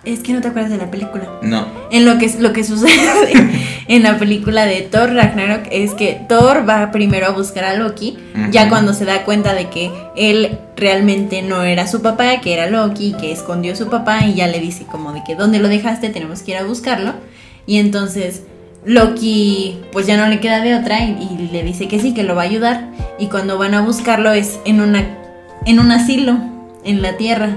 [0.05, 1.29] Es que no te acuerdas de la película.
[1.43, 1.67] No.
[1.90, 3.33] En lo que, lo que sucede
[3.88, 8.19] en la película de Thor Ragnarok es que Thor va primero a buscar a Loki,
[8.51, 12.69] ya cuando se da cuenta de que él realmente no era su papá, que era
[12.69, 15.69] Loki, que escondió a su papá y ya le dice como de que ¿dónde lo
[15.69, 16.11] dejaste?
[16.11, 17.14] Tenemos que ir a buscarlo.
[17.67, 18.43] Y entonces
[18.85, 22.25] Loki pues ya no le queda de otra y, y le dice que sí, que
[22.25, 22.90] lo va a ayudar.
[23.19, 25.07] Y cuando van a buscarlo es en una
[25.67, 26.37] en un asilo
[26.85, 27.57] en la tierra.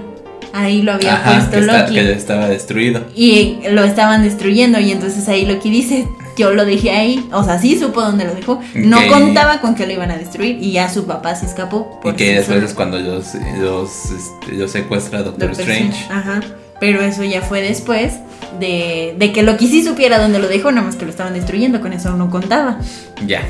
[0.54, 3.06] Ahí lo había Ajá, puesto que, está- Loki que estaba destruido.
[3.16, 6.08] y lo estaban destruyendo y entonces ahí Loki dice,
[6.38, 9.86] yo lo dejé ahí, o sea, sí supo dónde lo dejó, no contaba con que
[9.88, 12.00] lo iban a destruir y ya su papá se escapó.
[12.04, 16.06] Y que después es cuando los, los, este, los secuestra Doctor, Doctor Strange.
[16.12, 16.40] Ajá,
[16.80, 18.14] pero eso ya fue después
[18.60, 21.82] de, de que Loki sí supiera dónde lo dejó, nada más que lo estaban destruyendo,
[21.82, 22.80] con eso no contaba.
[23.26, 23.44] Ya.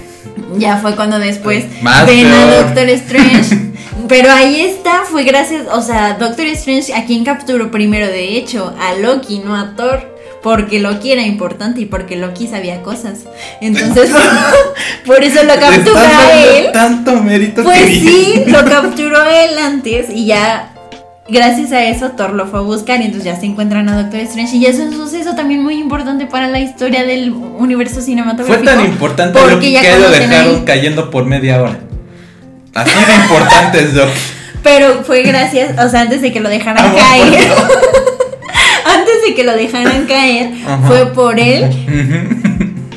[0.58, 2.46] Ya fue cuando después Más ven a.
[2.64, 3.58] Doctor Strange.
[4.08, 8.74] Pero ahí está, fue gracias, o sea, Doctor Strange a quien capturó primero, de hecho,
[8.80, 10.16] a Loki, no a Thor.
[10.44, 13.22] Porque Loki era importante y porque Loki sabía cosas.
[13.60, 14.12] Entonces,
[15.06, 16.72] por, eso lo captura él.
[16.72, 20.77] tanto mérito Pues que sí, lo capturó él antes y ya
[21.30, 24.20] gracias a eso Thor lo fue a buscar y entonces ya se encuentran a Doctor
[24.22, 28.04] Strange y eso es un suceso también muy importante para la historia del universo Fue
[28.04, 28.66] cinematográfico.
[28.66, 30.64] tan importante porque ya que lo dejaron ahí.
[30.66, 31.80] cayendo por media hora.
[32.74, 34.12] Así de importante es Loki.
[34.64, 37.48] Pero fue gracias, o sea, antes de que lo dejaran Ah, caer.
[38.86, 40.88] antes de que lo dejaran caer, Ajá.
[40.88, 41.70] fue por él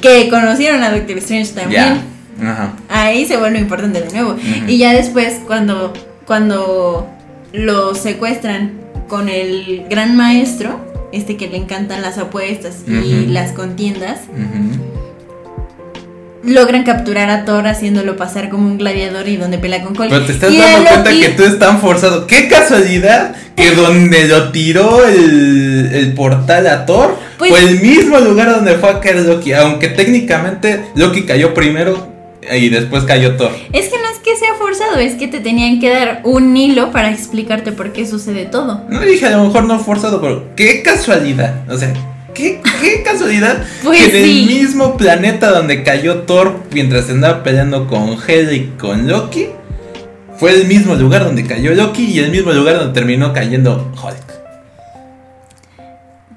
[0.01, 2.01] que conocieron a Doctor Strange también.
[2.43, 2.73] Ajá.
[2.89, 4.37] Ahí se vuelve importante de nuevo.
[4.67, 5.93] Y ya después, cuando,
[6.27, 7.07] cuando
[7.53, 8.73] lo secuestran
[9.09, 10.81] con el gran maestro,
[11.13, 14.21] este que le encantan las apuestas y las contiendas,
[16.43, 20.11] logran capturar a Thor haciéndolo pasar como un gladiador y donde pelea con Hulk.
[20.11, 22.27] Pero te estás Y dando cuenta que tú estás forzado.
[22.27, 28.19] Qué casualidad que donde lo tiró el, el portal a Thor Pues- fue el mismo
[28.21, 29.53] lugar donde fue a caer Loki.
[29.53, 32.10] Aunque técnicamente Loki cayó primero
[32.43, 33.53] y después cayó Thor.
[33.73, 36.91] Es que no es que sea forzado, es que te tenían que dar un hilo
[36.91, 38.85] para explicarte por qué sucede todo.
[38.89, 41.65] No dije a lo mejor no forzado, pero qué casualidad.
[41.71, 41.93] O sea,
[42.35, 47.87] qué, qué casualidad Pues que en el mismo planeta donde cayó Thor mientras andaba peleando
[47.87, 49.49] con Hela y con Loki.
[50.39, 54.30] Fue el mismo lugar donde cayó Loki y el mismo lugar donde terminó cayendo Hulk.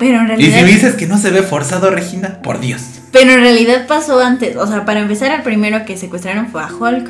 [0.03, 2.81] Pero en Y si me dices que no se ve forzado, Regina, por Dios.
[3.11, 4.55] Pero en realidad pasó antes.
[4.57, 7.09] O sea, para empezar, el primero que secuestraron fue a Hulk.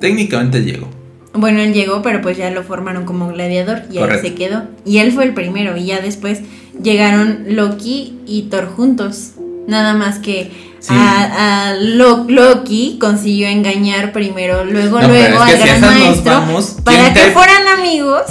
[0.00, 0.88] Técnicamente llegó.
[1.34, 4.64] Bueno, él llegó, pero pues ya lo formaron como gladiador y ahí se quedó.
[4.84, 5.76] Y él fue el primero.
[5.76, 6.40] Y ya después
[6.82, 9.32] llegaron Loki y Thor juntos.
[9.66, 10.94] Nada más que Sí.
[10.96, 17.12] a, a Lo- Loki consiguió engañar primero, luego, No, luego al gran maestro vamos, para
[17.12, 18.22] ¿quién que fueran amigos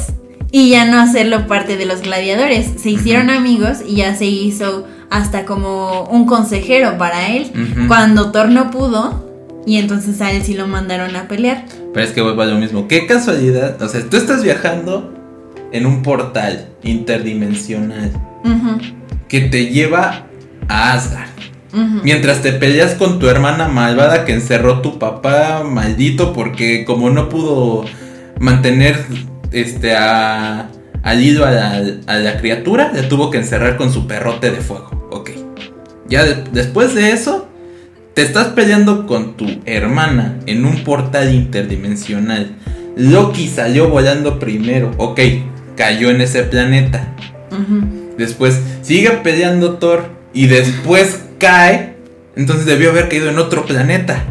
[0.51, 2.71] y ya no hacerlo parte de los gladiadores.
[2.81, 7.51] Se hicieron amigos y ya se hizo hasta como un consejero para él.
[7.88, 9.27] Cuando Thor no pudo,
[9.65, 11.65] y entonces a él sí lo mandaron a pelear.
[11.93, 12.88] Pero es que vuelvo a lo mismo.
[12.88, 13.81] Qué casualidad.
[13.81, 15.13] O sea, tú estás viajando
[15.71, 18.12] en un portal interdimensional
[19.27, 20.25] que te lleva
[20.69, 21.29] a Asgard.
[22.03, 27.29] Mientras te peleas con tu hermana malvada que encerró tu papá maldito porque como no
[27.29, 27.86] pudo
[28.39, 29.05] mantener
[29.51, 30.69] este a,
[31.03, 34.57] al hilo a la, a la criatura, le tuvo que encerrar con su perrote de
[34.57, 35.07] fuego.
[35.12, 35.31] Ok.
[36.10, 37.47] Ya de- después de eso,
[38.13, 42.55] te estás peleando con tu hermana en un portal interdimensional.
[42.95, 44.91] Loki salió volando primero.
[44.97, 45.19] Ok,
[45.75, 47.13] cayó en ese planeta.
[48.17, 51.95] Después sigue peleando Thor y después cae.
[52.36, 54.23] Entonces debió haber caído en otro planeta.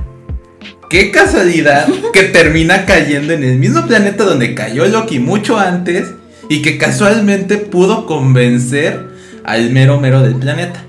[0.88, 6.12] Qué casualidad que termina cayendo en el mismo planeta donde cayó Loki mucho antes
[6.48, 9.00] y que casualmente pudo convencer
[9.44, 10.82] al mero mero del planeta.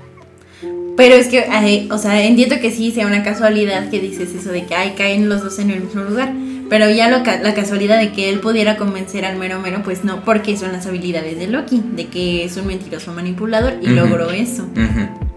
[0.96, 4.50] Pero es que, ay, o sea, entiendo que sí sea una casualidad que dices eso
[4.50, 6.32] de que ay, caen los dos en el mismo lugar.
[6.68, 10.04] Pero ya lo ca- la casualidad de que él pudiera convencer al mero mero, pues
[10.04, 14.30] no, porque son las habilidades de Loki, de que es un mentiroso manipulador y logró
[14.30, 14.64] eso.
[14.64, 15.27] Ujú.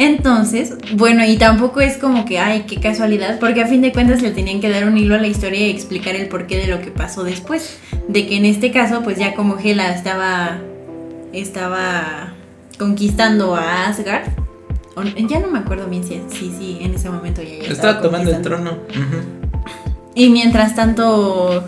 [0.00, 4.22] Entonces, bueno, y tampoco es como que, ay, qué casualidad, porque a fin de cuentas
[4.22, 6.80] le tenían que dar un hilo a la historia y explicar el porqué de lo
[6.80, 7.78] que pasó después.
[8.06, 10.58] De que en este caso, pues ya como Hela estaba,
[11.32, 12.32] estaba
[12.78, 14.28] conquistando a Asgard,
[14.94, 18.30] o- ya no me acuerdo bien si, si en ese momento ya, ya Estaba tomando
[18.30, 18.78] el trono.
[20.14, 21.64] Y mientras tanto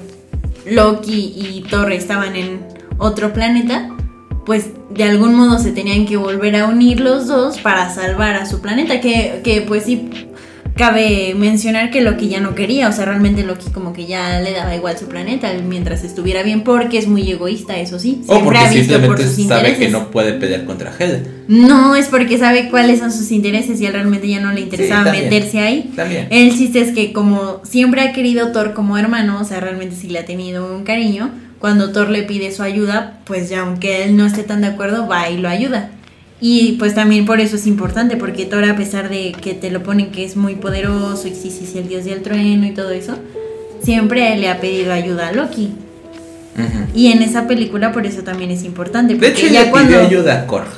[0.66, 2.60] Loki y Thor estaban en
[2.98, 3.90] otro planeta,
[4.44, 8.46] pues de algún modo se tenían que volver a unir los dos para salvar a
[8.46, 10.10] su planeta, que, que pues sí
[10.80, 14.52] cabe mencionar que Loki ya no quería, o sea, realmente Loki como que ya le
[14.52, 18.58] daba igual su planeta mientras estuviera bien, porque es muy egoísta, eso sí, O porque
[18.58, 19.78] ha visto por simplemente sus sabe intereses.
[19.78, 21.18] que no puede pelear contra Hela.
[21.48, 25.12] No, es porque sabe cuáles son sus intereses y él realmente ya no le interesaba
[25.12, 25.92] meterse ahí.
[25.94, 26.28] También.
[26.30, 30.08] El chiste es que como siempre ha querido Thor como hermano, o sea, realmente sí
[30.08, 34.16] le ha tenido un cariño, cuando Thor le pide su ayuda, pues ya aunque él
[34.16, 35.90] no esté tan de acuerdo, va y lo ayuda.
[36.40, 39.82] Y pues también por eso es importante, porque Thor a pesar de que te lo
[39.82, 42.90] ponen que es muy poderoso y sí, sí, sí, el dios del trueno y todo
[42.90, 43.18] eso,
[43.82, 45.70] siempre le ha pedido ayuda a Loki.
[46.94, 49.14] Y en esa película por eso también es importante.
[49.14, 49.92] De hecho, ya le cuando...
[49.92, 50.68] pidió ayuda a Korg.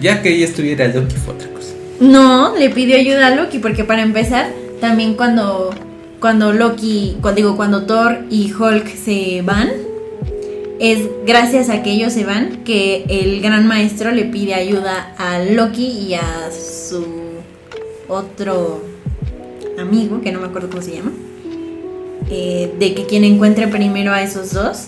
[0.00, 1.74] Ya que ella estuviera Loki fue otra cosa.
[2.00, 4.48] No, le pidió ayuda a Loki porque para empezar,
[4.80, 5.74] también cuando
[6.20, 9.70] cuando Loki, cuando digo cuando Thor y Hulk se van,
[10.80, 15.38] es gracias a que ellos se van que el gran maestro le pide ayuda a
[15.40, 17.04] Loki y a su
[18.06, 18.82] otro
[19.78, 21.12] amigo, que no me acuerdo cómo se llama,
[22.30, 24.86] eh, de que quien encuentre primero a esos dos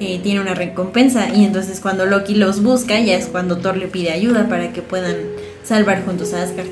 [0.00, 1.28] eh, tiene una recompensa.
[1.34, 4.82] Y entonces cuando Loki los busca, ya es cuando Thor le pide ayuda para que
[4.82, 5.16] puedan
[5.64, 6.66] salvar juntos a Asgard.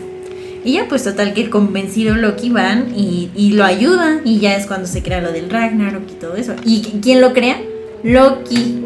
[0.65, 4.67] Y ya pues total que convencido Loki van y, y lo ayudan y ya es
[4.67, 6.55] cuando se crea lo del Ragnarok y todo eso.
[6.65, 7.61] ¿Y quién lo crea?
[8.05, 8.81] Loki.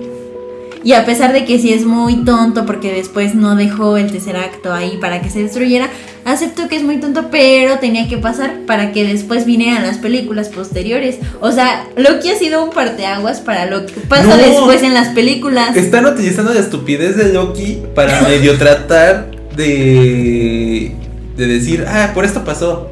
[0.85, 4.37] Y a pesar de que sí es muy tonto porque después no dejó el tercer
[4.37, 5.88] acto ahí para que se destruyera,
[6.24, 10.48] acepto que es muy tonto, pero tenía que pasar para que después vinieran las películas
[10.48, 11.18] posteriores.
[11.40, 14.37] O sea, Loki ha sido un parteaguas para lo que pasa No.
[14.37, 15.76] después en las películas.
[15.76, 20.92] Están utilizando la estupidez de Loki para medio tratar de.
[21.36, 22.88] de decir, ah, por esto pasó.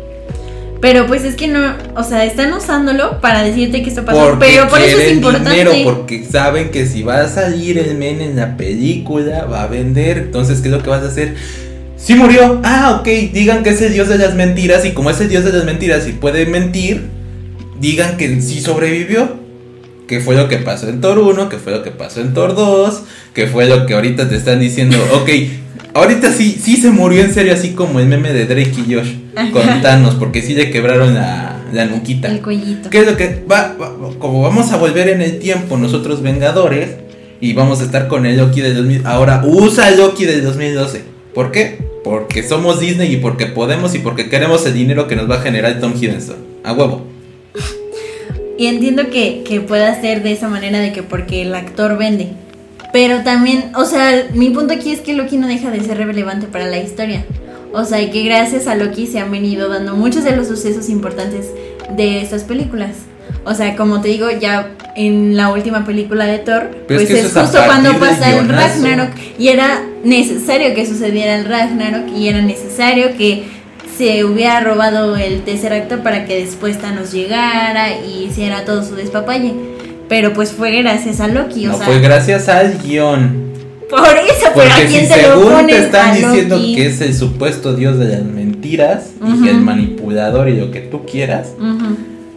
[0.87, 4.47] Pero pues es que no, o sea, están usándolo para decirte que esto pasó, Porque
[4.47, 5.51] pero por eso es importante.
[5.51, 9.67] dinero, porque saben que si va a salir el men en la película, va a
[9.67, 10.19] vender.
[10.19, 11.35] Entonces, ¿qué es lo que vas a hacer?
[11.97, 12.61] Sí murió.
[12.63, 13.33] Ah, ok.
[13.33, 14.85] Digan que es el dios de las mentiras.
[14.85, 17.07] Y como es el dios de las mentiras y puede mentir,
[17.81, 19.41] digan que sí sobrevivió.
[20.07, 22.55] Que fue lo que pasó en Thor 1, que fue lo que pasó en Thor
[22.55, 23.03] 2,
[23.35, 24.97] que fue lo que ahorita te están diciendo.
[25.15, 25.31] Ok,
[25.97, 29.13] ahorita sí, sí se murió en serio, así como el meme de Drake y Josh
[29.53, 32.29] con Thanos, porque sí le quebraron la, la nuquita.
[32.29, 32.89] El cuellito.
[32.91, 36.91] ¿Qué es lo que va, va- Como vamos a volver en el tiempo, nosotros Vengadores,
[37.41, 39.07] y vamos a estar con el Loki del 2000.
[39.07, 41.03] Ahora usa el Loki del 2012.
[41.35, 41.79] ¿Por qué?
[42.03, 45.41] Porque somos Disney y porque podemos y porque queremos el dinero que nos va a
[45.43, 46.37] generar Tom Hiddleston.
[46.65, 47.05] A huevo.
[48.59, 52.29] Y entiendo que, que pueda ser de esa manera de que porque el actor vende.
[52.93, 56.47] Pero también, o sea, mi punto aquí es que Loki no deja de ser relevante
[56.47, 57.25] para la historia.
[57.73, 60.89] O sea, y que gracias a Loki se han venido dando muchos de los sucesos
[60.89, 61.47] importantes
[61.97, 62.93] de estas películas.
[63.45, 67.33] O sea, como te digo, ya en la última película de Thor, Pero pues es,
[67.33, 68.49] justo cuando pasa el.
[68.49, 69.11] Ragnarok.
[69.39, 73.45] Y era necesario que sucediera el Ragnarok y era necesario que
[73.97, 78.95] se hubiera robado el tercer acto para que después Thanos llegara y hiciera todo su
[78.95, 79.55] despapalle.
[80.09, 83.47] Pero pues fue gracias a Loki, o no sea, fue gracias al guion.
[83.91, 86.57] por eso, pero a Porque quién si te lo según pones te están a diciendo
[86.57, 86.75] Loki?
[86.77, 89.45] que es el supuesto dios de las mentiras Ujú.
[89.45, 91.49] y el manipulador y lo que tú quieras,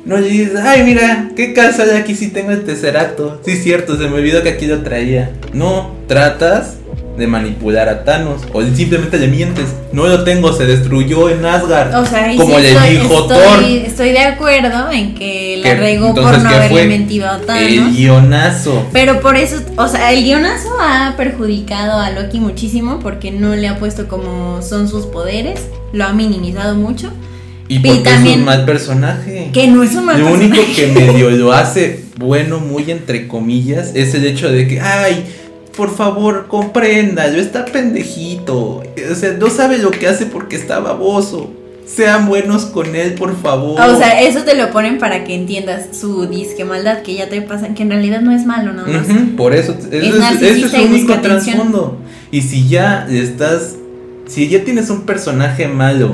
[0.05, 3.39] no le dices, ay mira, qué casual aquí sí tengo el tercer acto.
[3.45, 5.31] Sí, cierto, se me olvidó que aquí lo traía.
[5.53, 6.77] No, tratas
[7.19, 9.65] de manipular a Thanos o simplemente le mientes.
[9.91, 11.93] No lo tengo, se destruyó en Asgard.
[11.95, 13.63] O sea, como sí le estoy, dijo estoy, Thor.
[13.85, 17.63] estoy de acuerdo en que la regó por no ¿qué haberle mentido a Thanos.
[17.63, 18.85] El guionazo.
[18.93, 23.67] Pero por eso, o sea, el guionazo ha perjudicado a Loki muchísimo porque no le
[23.67, 25.61] ha puesto como son sus poderes,
[25.93, 27.11] lo ha minimizado mucho.
[27.67, 29.49] Y Y porque es también- un mal personaje.
[29.53, 30.93] Que no es un mal Lo único personaje.
[30.93, 35.23] que medio lo hace bueno, muy entre comillas, es el hecho de que, ay,
[35.79, 38.83] por favor, compréndalo, está pendejito.
[39.09, 41.51] O sea, no sabe lo que hace porque está baboso.
[41.85, 43.79] Sean buenos con él, por favor.
[43.79, 47.41] O sea, eso te lo ponen para que entiendas su disque maldad que ya te
[47.41, 48.89] pasan, que en realidad no es malo más.
[48.89, 51.97] Ujú, por eso, ese es, es narcisista su único trasfondo.
[52.29, 53.77] Y si ya estás,
[54.27, 56.13] si ya tienes un personaje malo,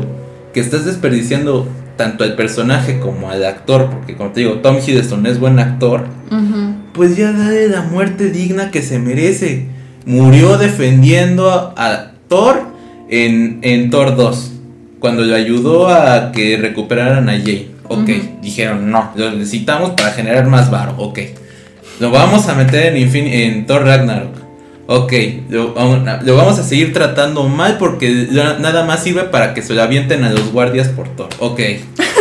[0.53, 5.25] que estás desperdiciando tanto al personaje como al actor, porque como te digo, Tom Hiddleston
[5.25, 6.84] es buen actor, Ujú.
[6.95, 9.65] Pues ya dale la muerte digna que se merece.
[10.05, 12.61] Murió defendiendo a, a Thor
[13.09, 14.51] en, en Thor 2,
[14.99, 17.71] cuando le ayudó a que recuperaran a Jay.
[17.87, 18.09] Ok,
[18.41, 20.95] dijeron no, lo necesitamos para generar más varo.
[20.97, 21.19] Ok,
[21.99, 24.35] lo vamos a meter en, Infin- en Thor Ragnarok.
[24.87, 25.13] Ok,
[25.49, 25.73] lo,
[26.23, 30.23] lo vamos a seguir tratando mal porque nada más sirve para que se lo avienten
[30.23, 31.29] a los guardias por Thor.
[31.39, 31.59] Ok.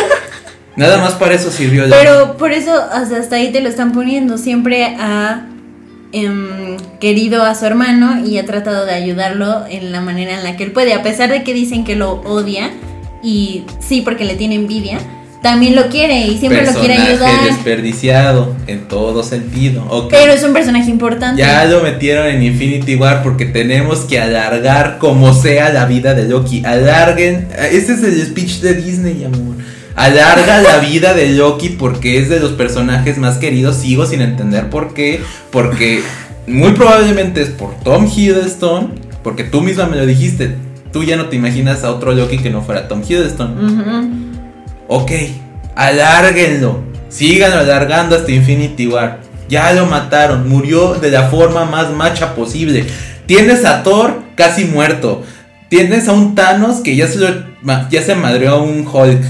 [0.77, 1.87] Nada más para eso sirvió.
[1.87, 4.39] la- Pero por eso hasta ahí te lo están poniendo.
[4.39, 5.47] Siempre ha
[6.12, 10.57] em, querido a su hermano y ha tratado de ayudarlo en la manera en la
[10.57, 10.95] que él puede.
[10.95, 12.70] A pesar de que dicen que lo odia
[13.22, 14.99] y sí porque le tiene envidia,
[15.43, 17.45] también lo quiere y siempre lo quiere Personaje ayudar.
[17.49, 19.85] desperdiciado en todo sentido.
[19.91, 20.11] Ok.
[20.11, 21.43] Pero es un personaje importante.
[21.43, 26.29] Ya lo metieron en Infinity War porque tenemos que alargar como sea la vida de
[26.29, 26.64] Loki.
[26.64, 27.49] Alarguen.
[27.72, 29.57] Ese es el speech de Disney, amor.
[29.97, 33.76] Alarga la vida de Loki porque es de los personajes más queridos.
[33.76, 35.20] Sigo sin entender por qué.
[35.51, 36.03] Porque
[36.47, 38.92] muy probablemente es por Tom Hiddleston.
[39.22, 40.57] Porque tú misma me lo dijiste.
[40.92, 43.64] Tú ya no te imaginas a otro Loki que no fuera Tom Hiddleston.
[43.64, 44.09] Ujú.
[44.88, 45.11] Ok,
[45.76, 46.82] alárguenlo.
[47.09, 49.20] Síganlo alargando hasta Infinity War.
[49.49, 50.49] Ya lo mataron.
[50.49, 52.84] Murió de la forma más macha posible.
[53.26, 55.22] Tienes a Thor casi muerto.
[55.68, 57.45] Tienes a un Thanos que ya se, lo-
[57.90, 59.22] ya se madreó a un Hulk.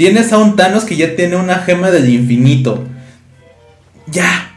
[0.00, 2.86] Tienes a un Thanos que ya tiene una gema del infinito.
[4.06, 4.56] Ya.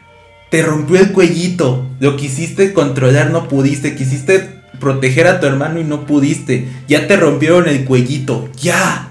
[0.50, 1.86] Te rompió el cuellito.
[2.00, 3.94] Lo quisiste controlar, no pudiste.
[3.94, 6.70] Quisiste proteger a tu hermano y no pudiste.
[6.88, 8.48] Ya te rompieron el cuellito.
[8.62, 9.10] Ya.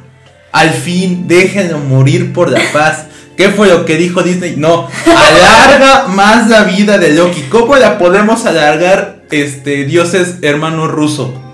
[0.53, 3.09] Al fin, déjenlo morir por la paz.
[3.37, 4.55] ¿Qué fue lo que dijo Disney?
[4.57, 7.43] No, alarga más la vida de Loki.
[7.51, 11.52] ¿Cómo la podemos alargar, este, dioses hermano ruso?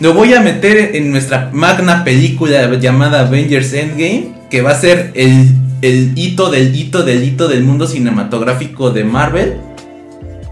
[0.00, 5.12] Lo voy a meter en nuestra magna película llamada Avengers Endgame, que va a ser
[5.14, 5.48] el,
[5.80, 9.56] el hito del hito del hito del mundo cinematográfico de Marvel.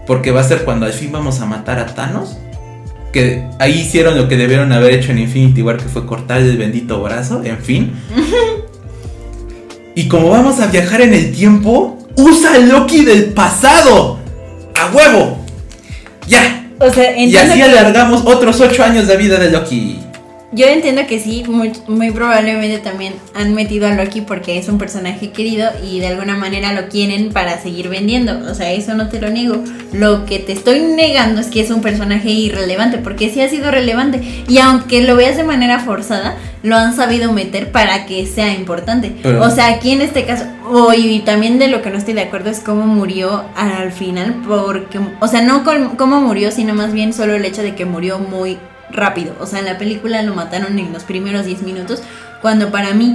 [0.07, 2.37] Porque va a ser cuando al fin vamos a matar a Thanos.
[3.13, 6.57] Que ahí hicieron lo que debieron haber hecho en Infinity War, que fue cortar el
[6.57, 7.91] bendito brazo, en fin.
[9.95, 14.19] y como vamos a viajar en el tiempo, usa el Loki del pasado.
[14.75, 15.45] ¡A huevo!
[16.27, 16.54] ¡Ya!
[16.85, 19.99] O sea, Y así alargamos otros ocho años de vida de Loki.
[20.51, 24.77] Yo entiendo que sí, muy, muy, probablemente también han metido a Loki porque es un
[24.77, 28.39] personaje querido y de alguna manera lo quieren para seguir vendiendo.
[28.49, 29.63] O sea, eso no te lo niego.
[29.91, 33.71] Lo que te estoy negando es que es un personaje irrelevante, porque sí ha sido
[33.71, 34.21] relevante.
[34.47, 39.15] Y aunque lo veas de manera forzada, lo han sabido meter para que sea importante.
[39.39, 42.21] o sea, aquí en este caso, oh, y también de lo que no estoy de
[42.21, 45.63] acuerdo es cómo murió al final, porque, o sea, no
[45.97, 48.57] cómo murió, sino más bien solo el hecho de que murió muy
[48.89, 49.35] rápido.
[49.39, 52.01] O sea, en la película lo mataron en los primeros 10 minutos,
[52.41, 53.13] cuando para mí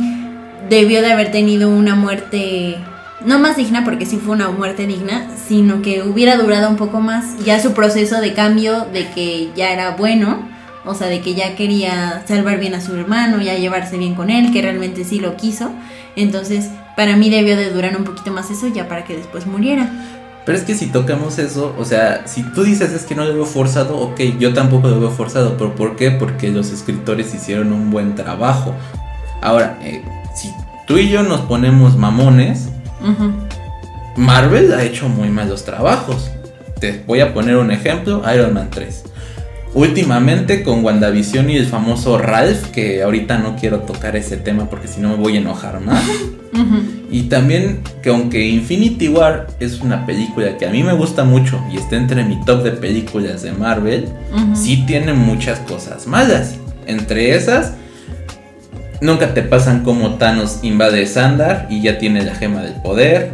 [0.68, 2.78] debió de haber tenido una muerte
[3.24, 7.00] no más digna porque sí fue una muerte digna, sino que hubiera durado un poco
[7.00, 10.48] más ya su proceso de cambio de que ya era bueno,
[10.84, 14.30] o sea, de que ya quería salvar bien a su hermano, ya llevarse bien con
[14.30, 15.70] él, que realmente sí lo quiso.
[16.16, 19.90] Entonces, para mí debió de durar un poquito más eso ya para que después muriera.
[20.44, 23.34] Pero es que si tocamos eso, o sea, si tú dices es que no lo
[23.34, 26.10] veo forzado, ok, yo tampoco lo veo forzado, pero ¿por qué?
[26.10, 28.74] Porque los escritores hicieron un buen trabajo.
[29.42, 30.02] Ahora, eh,
[30.34, 30.50] si
[30.86, 32.68] tú y yo nos ponemos mamones,
[34.16, 36.30] Marvel ha hecho muy malos trabajos.
[36.80, 39.04] Te voy a poner un ejemplo, Iron Man 3.
[39.72, 44.88] Últimamente con WandaVision y el famoso Ralph, que ahorita no quiero tocar ese tema porque
[44.88, 46.04] si no me voy a enojar más.
[47.12, 51.60] Y también que aunque Infinity War es una película que a mí me gusta mucho
[51.72, 54.08] y está entre mi top de películas de Marvel,
[54.54, 56.56] sí tiene muchas cosas malas.
[56.86, 57.74] Entre esas,
[59.00, 63.30] nunca te pasan como Thanos invade Sandar y ya tiene la gema del poder.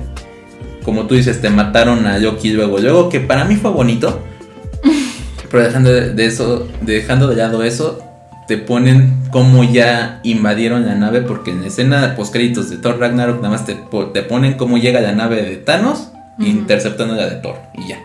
[0.82, 4.22] Como tú dices, te mataron a Loki luego, luego, que para mí fue bonito
[5.50, 7.98] pero dejando de eso, dejando de lado eso,
[8.46, 12.98] te ponen cómo ya invadieron la nave, porque en la escena post créditos de Thor
[12.98, 13.76] Ragnarok nada más te,
[14.14, 17.98] te ponen cómo llega la nave de Thanos interceptando la de Thor y ya.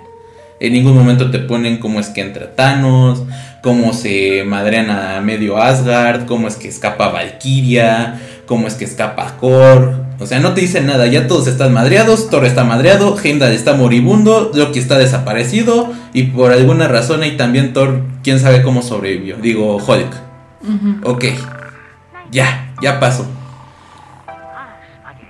[0.60, 3.24] En ningún momento te ponen cómo es que entra Thanos,
[3.62, 9.38] cómo se madrean a medio Asgard, cómo es que escapa Valkyria, cómo es que escapa
[9.38, 10.01] Korg.
[10.22, 13.74] O sea, no te dicen nada, ya todos están madreados, Thor está madreado, Heimdall está
[13.74, 19.38] moribundo, Loki está desaparecido y por alguna razón ahí también Thor, quién sabe cómo sobrevivió.
[19.38, 20.14] Digo, Hulk.
[21.04, 21.26] Ok,
[22.32, 23.26] ya, ya pasó.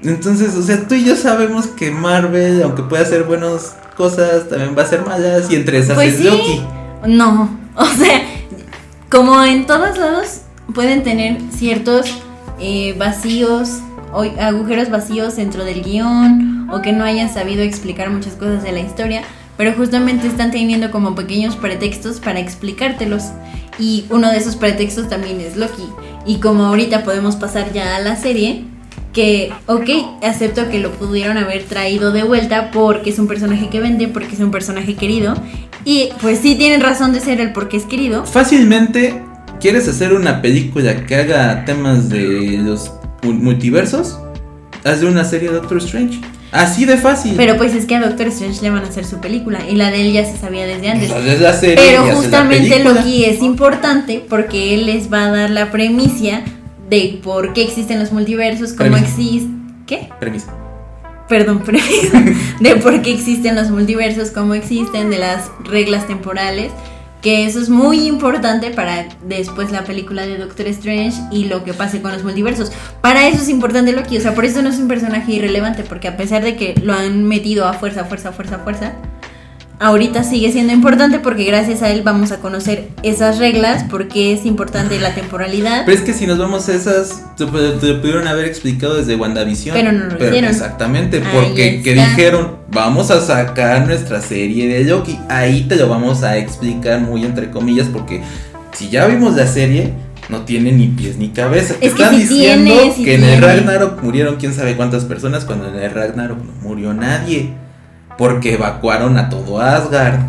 [0.03, 4.75] Entonces, o sea, tú y yo sabemos que Marvel, aunque pueda hacer buenas cosas, también
[4.77, 6.61] va a ser malas y entre esas pues es Loki.
[7.07, 8.23] No, o sea,
[9.09, 10.41] como en todos lados
[10.73, 12.07] pueden tener ciertos
[12.59, 13.79] eh, vacíos
[14.13, 18.71] o agujeros vacíos dentro del guion o que no hayan sabido explicar muchas cosas de
[18.71, 19.23] la historia,
[19.57, 23.25] pero justamente están teniendo como pequeños pretextos para explicártelos.
[23.79, 25.83] Y uno de esos pretextos también es Loki.
[26.25, 28.65] Y como ahorita podemos pasar ya a la serie,
[29.13, 29.89] que, ok,
[30.23, 34.35] acepto que lo pudieron haber traído de vuelta porque es un personaje que vende, porque
[34.35, 35.35] es un personaje querido.
[35.83, 38.25] Y pues sí tienen razón de ser el porque es querido.
[38.25, 39.21] Fácilmente,
[39.59, 42.91] ¿quieres hacer una película que haga temas de los
[43.23, 44.19] multiversos,
[44.83, 46.19] haz de una serie de Doctor Strange.
[46.51, 47.35] Así de fácil.
[47.37, 49.89] Pero pues es que a Doctor Strange le van a hacer su película y la
[49.89, 51.39] de él ya se sabía desde antes.
[51.39, 56.41] la serie Pero justamente Loki es importante porque él les va a dar la premisa
[56.89, 59.61] de por qué existen los multiversos, cómo existen...
[59.87, 60.09] ¿Qué?
[60.19, 60.53] Premisa.
[61.29, 62.21] Perdón, premisa.
[62.59, 66.71] de por qué existen los multiversos, cómo existen, de las reglas temporales
[67.21, 71.73] que eso es muy importante para después la película de Doctor Strange y lo que
[71.73, 72.71] pase con los multiversos.
[73.01, 76.07] Para eso es importante Loki, o sea, por eso no es un personaje irrelevante, porque
[76.07, 78.93] a pesar de que lo han metido a fuerza, fuerza, fuerza, fuerza,
[79.81, 84.45] ahorita sigue siendo importante porque gracias a él vamos a conocer esas reglas, porque es
[84.45, 85.83] importante la temporalidad.
[85.85, 89.75] Pero es que si nos vamos a esas, te, pudieron haber explicado desde WandaVision.
[89.75, 90.49] Pero no lo hicieron.
[90.49, 95.19] Exactamente, porque que dijeron, vamos a sacar nuestra serie de Loki.
[95.29, 98.21] Ahí te lo vamos a explicar muy entre comillas, porque
[98.73, 99.93] si ya vimos la serie,
[100.29, 101.75] no tiene ni pies ni cabeza.
[101.79, 105.91] Te están diciendo que en el Ragnarok murieron quién sabe cuántas personas, cuando en el
[105.91, 107.53] Ragnarok no murió nadie
[108.17, 110.19] porque evacuaron a todo Asgard.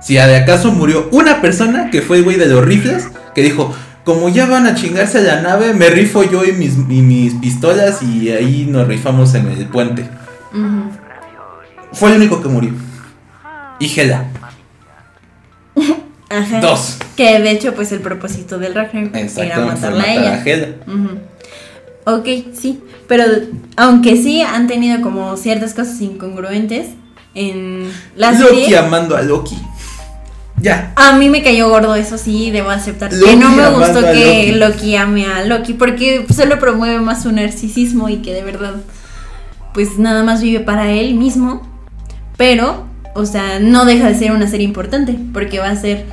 [0.00, 3.74] Si de acaso murió una persona, que fue el güey de los rifles, que dijo,
[4.04, 8.02] como ya van a chingarse a la nave, me rifo yo y mis, mis pistolas
[8.02, 10.08] y ahí nos rifamos en el puente.
[11.92, 12.72] Fue el único que murió.
[13.78, 14.26] Y Hela.
[16.60, 16.98] Dos.
[17.16, 20.34] Que de hecho, pues el propósito del Ragnarok era matarla a ella.
[20.34, 20.68] A Hela.
[22.04, 22.80] Ok, sí.
[23.06, 23.24] Pero
[23.76, 26.88] aunque sí han tenido como ciertas cosas incongruentes
[27.34, 29.56] en la Loki amando a Loki.
[30.60, 30.92] Ya.
[30.96, 33.10] A mí me cayó gordo, eso sí, debo aceptar.
[33.10, 34.96] que no me gustó que Loki.
[34.96, 38.74] ame a Loki porque solo promueve más su narcisismo y que de verdad,
[39.72, 41.77] pues nada más vive para él mismo.
[42.38, 42.84] Pero,
[43.14, 46.06] o sea, no deja de ser una serie importante porque va a ser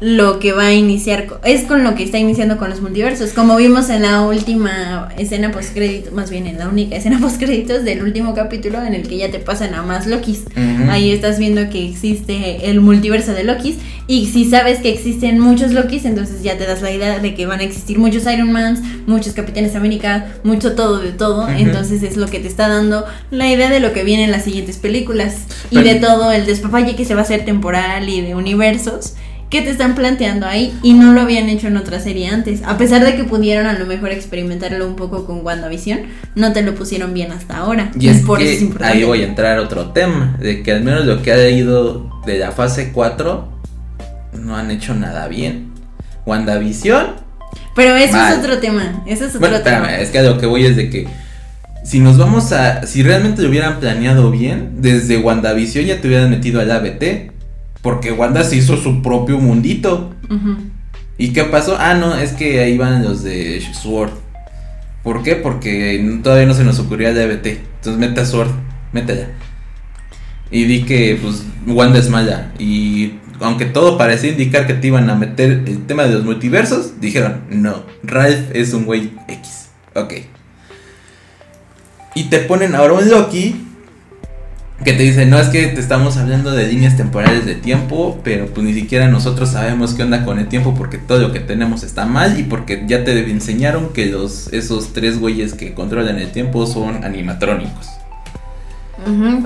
[0.00, 3.56] lo que va a iniciar, es con lo que está iniciando con los multiversos, como
[3.56, 5.76] vimos en la última escena post
[6.12, 9.30] más bien en la única escena post créditos del último capítulo en el que ya
[9.30, 10.44] te pasan a más Lokis.
[10.88, 13.76] Ahí estás viendo que existe el multiverso de Lokis.
[14.06, 17.44] Y si sabes que existen muchos Lokis, entonces ya te das la idea de que
[17.44, 22.16] van a existir muchos Iron Mans, muchos Capitanes América, mucho todo de todo, entonces es
[22.16, 25.46] lo que te está dando la idea de lo que viene en las siguientes películas.
[25.70, 29.14] Y Pero- de todo el despapalle que se va a hacer temporal y de universos
[29.50, 32.62] que te están planteando ahí y no lo habían hecho en otra serie antes.
[32.64, 36.00] A pesar de que pudieron a lo mejor experimentarlo un poco con WandaVision,
[36.34, 37.90] no te lo pusieron bien hasta ahora.
[37.98, 38.98] Y es por que eso es importante.
[38.98, 42.10] ahí voy a entrar a otro tema, de que al menos lo que ha ido
[42.26, 43.48] de la fase 4
[44.42, 45.72] no han hecho nada bien.
[46.26, 47.06] WandaVision,
[47.74, 48.32] Pero eso Mal.
[48.34, 49.02] es otro tema.
[49.06, 49.78] Eso es otro bueno, tema.
[49.78, 51.08] espérame, es que a lo que voy es de que
[51.84, 56.28] si nos vamos a, si realmente lo hubieran planeado bien, desde WandaVision ya te hubieran
[56.28, 57.32] metido al ABT,
[57.82, 60.14] porque Wanda se hizo su propio mundito.
[61.16, 61.76] ¿Y qué pasó?
[61.78, 64.12] Ah, no, es que ahí van los de Sword.
[65.02, 65.36] ¿Por qué?
[65.36, 67.46] Porque todavía no se nos ocurría ABT.
[67.46, 68.50] Entonces mete a Sword,
[68.92, 69.28] métela.
[70.50, 72.52] Y di que pues Wanda es mala.
[72.58, 77.00] Y aunque todo parecía indicar que te iban a meter el tema de los multiversos,
[77.00, 79.68] dijeron, no, Ralph es un güey X.
[79.94, 80.14] Ok.
[82.14, 83.67] Y te ponen ahora un Loki
[84.84, 88.46] que te dice, no es que te estamos hablando de líneas temporales de tiempo, pero
[88.46, 91.82] pues ni siquiera nosotros sabemos qué onda con el tiempo porque todo lo que tenemos
[91.82, 96.30] está mal y porque ya te enseñaron que los esos tres güeyes que controlan el
[96.30, 97.88] tiempo son animatrónicos.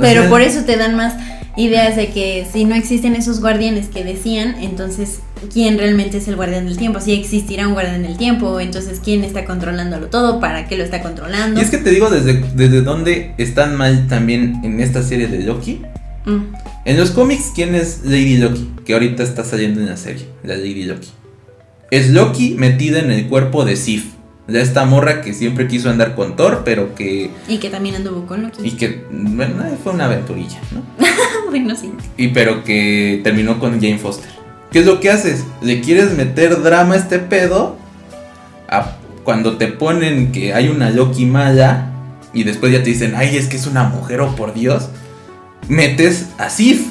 [0.00, 1.14] Pero sea- por eso te dan más
[1.56, 5.20] ideas de que si no existen esos guardianes que decían, entonces
[5.52, 9.24] quién realmente es el guardián del tiempo, si existirá un guardián del tiempo, entonces quién
[9.24, 11.60] está controlándolo todo, para qué lo está controlando.
[11.60, 15.40] Y es que te digo desde, desde dónde están mal también en esta serie de
[15.40, 15.82] Loki.
[16.24, 18.70] Mm, En los cómics, ¿quién es Lady Loki?
[18.84, 21.08] Que ahorita está saliendo en la serie, la Lady Loki.
[21.90, 24.06] Es Loki metida en el cuerpo de Sif.
[24.52, 27.30] De esta morra que siempre quiso andar con Thor, pero que.
[27.48, 28.66] Y que también anduvo con Loki.
[28.66, 29.04] Y que.
[29.10, 30.82] Bueno, fue una aventurilla, ¿no?
[31.50, 31.90] bueno, sí.
[32.16, 34.30] Y pero que terminó con Jane Foster.
[34.70, 35.44] ¿Qué es lo que haces?
[35.62, 37.76] ¿Le quieres meter drama a este pedo?
[38.68, 41.90] A- cuando te ponen que hay una Loki mala
[42.34, 44.88] y después ya te dicen, ay, es que es una mujer, oh por Dios.
[45.68, 46.88] Metes a Sif.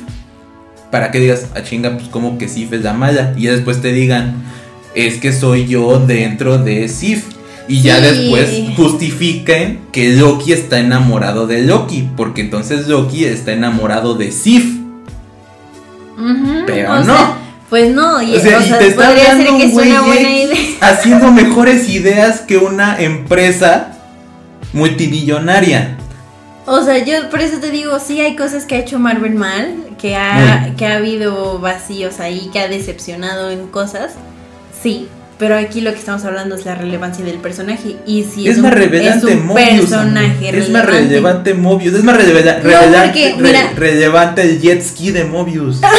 [0.91, 3.33] Para que digas, a chinga, pues como que Sif es la mala.
[3.37, 4.35] Y ya después te digan,
[4.95, 7.25] es que soy yo dentro de Sif.
[7.67, 12.09] Y ya después justifiquen que Loki está enamorado de Loki.
[12.17, 14.79] Porque entonces Loki está enamorado de Sif.
[16.65, 17.05] Pero no.
[17.05, 17.37] sea,
[17.69, 19.71] pues no, y, O sea, o y sea, te está podría ser que un es
[19.71, 20.77] güey una buena X idea.
[20.81, 23.93] haciendo mejores ideas que una empresa
[24.73, 25.97] multimillonaria.
[26.65, 29.75] O sea, yo por eso te digo, sí hay cosas que ha hecho Marvel mal,
[29.97, 34.13] que ha, que ha habido vacíos ahí, que ha decepcionado en cosas,
[34.83, 35.07] sí.
[35.41, 37.95] Pero aquí lo que estamos hablando es la relevancia del personaje.
[38.05, 39.79] Y si es, es, más un, relevante es un Mobius.
[39.79, 40.55] personaje amor.
[40.61, 41.09] Es más relevante.
[41.09, 41.93] relevante Mobius.
[41.95, 43.71] Es más revela- No, revela- porque, re- mira.
[43.75, 45.77] relevante el jet ski de Mobius.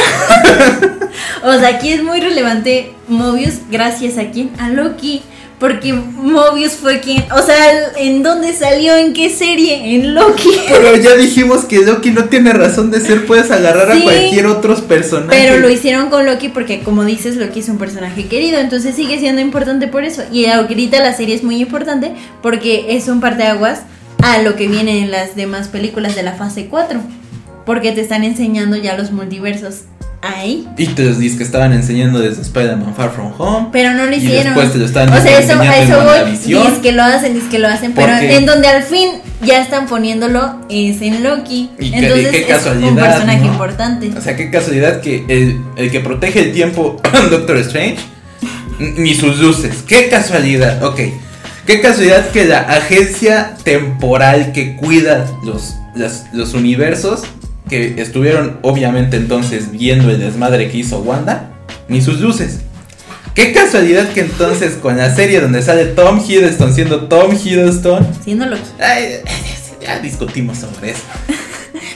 [1.45, 4.51] O sea, aquí es muy relevante Mobius gracias a quién?
[4.61, 5.23] A Loki.
[5.63, 7.55] Porque Mobius fue quien, o sea,
[7.97, 8.97] ¿en dónde salió?
[8.97, 9.95] ¿En qué serie?
[9.95, 10.49] En Loki.
[10.69, 13.27] Pero ya dijimos que Loki no tiene razón de ser.
[13.27, 14.01] Puedes agarrar Sí.
[14.01, 15.39] a cualquier otro personaje.
[15.41, 19.21] Pero lo hicieron con Loki porque, como dices, Loki es un personaje querido, entonces sigue
[19.21, 20.25] siendo importante por eso.
[20.33, 23.83] Y ahorita la serie es muy importante porque es un parteaguas
[24.21, 26.99] a lo que viene en las demás películas de la fase 4.
[27.65, 29.83] Porque te están enseñando ya los multiversos
[30.23, 30.69] ahí.
[30.79, 33.69] Y te los dices que estaban enseñando desde Spider-Man Far From Home.
[33.73, 34.45] Pero no lo Y hicieron.
[34.55, 36.31] después te lo estaban o sea, eso, a eso voy.
[36.33, 37.93] Dices que lo hacen, dices que lo hacen.
[37.93, 39.09] Pero en donde al fin
[39.45, 41.71] ya están poniéndolo es en Loki.
[41.79, 43.47] Y Entonces qué es un casualidad, personaje ¿no?
[43.47, 44.11] importante.
[44.17, 47.01] O sea, qué casualidad que el, el que protege el tiempo,
[47.31, 47.97] Doctor Strange,
[48.79, 49.83] ni sus luces.
[49.87, 51.01] Qué casualidad, ok.
[51.67, 57.23] Qué casualidad que la agencia temporal que cuida los, las- los universos,
[57.69, 61.51] que estuvieron obviamente entonces viendo el desmadre que hizo Wanda,
[61.89, 62.61] ni sus luces.
[63.35, 68.07] Qué casualidad que entonces con la serie donde sale Tom Hiddleston siendo Tom Hiddleston,
[68.79, 69.21] ay,
[69.81, 71.03] ya discutimos sobre eso.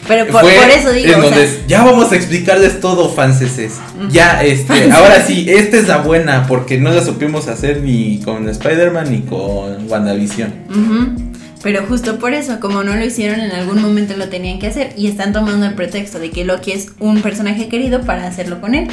[0.09, 1.13] Pero por, eso digo.
[1.13, 3.73] en o sea, donde ya vamos a explicarles todo, fanses.
[4.11, 8.49] Ya, este, ahora sí, esta es la buena, porque no la supimos hacer ni con
[8.49, 10.55] Spider-Man ni con WandaVision.
[10.71, 11.36] Ujú.
[11.67, 14.93] Pero justo por eso, como no lo hicieron, en algún momento lo tenían que hacer
[14.97, 18.77] y están tomando el pretexto de que Loki es un personaje querido para hacerlo con
[18.77, 18.87] él.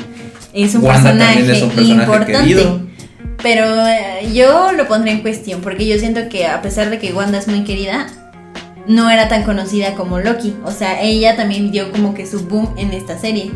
[0.53, 2.33] Es un, personaje, también es un personaje importante.
[2.33, 2.81] querido.
[3.43, 7.13] Pero eh, yo lo pondré en cuestión porque yo siento que a pesar de que
[7.13, 8.07] Wanda es muy querida,
[8.87, 10.55] no era tan conocida como Loki.
[10.65, 13.51] O sea, ella también dio como que su boom en esta serie.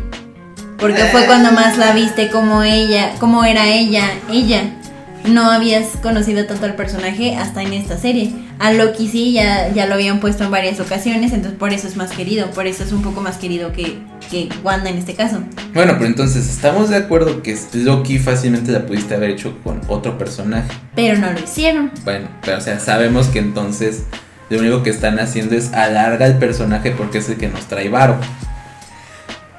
[0.78, 4.76] porque fue cuando más la viste como ella, como era ella, ella.
[5.24, 8.46] No habías conocido tanto al personaje hasta en esta serie.
[8.58, 11.96] A Loki sí, ya, ya lo habían puesto en varias ocasiones, entonces por eso es
[11.96, 13.98] más querido, por eso es un poco más querido que,
[14.30, 15.40] que Wanda en este caso.
[15.74, 20.18] Bueno, pero entonces estamos de acuerdo que Loki fácilmente la pudiste haber hecho con otro
[20.18, 20.68] personaje.
[20.96, 21.92] Pero no lo hicieron.
[22.04, 24.02] Bueno, pero o sea, sabemos que entonces
[24.50, 27.88] lo único que están haciendo es alarga el personaje porque es el que nos trae
[27.88, 28.16] varo.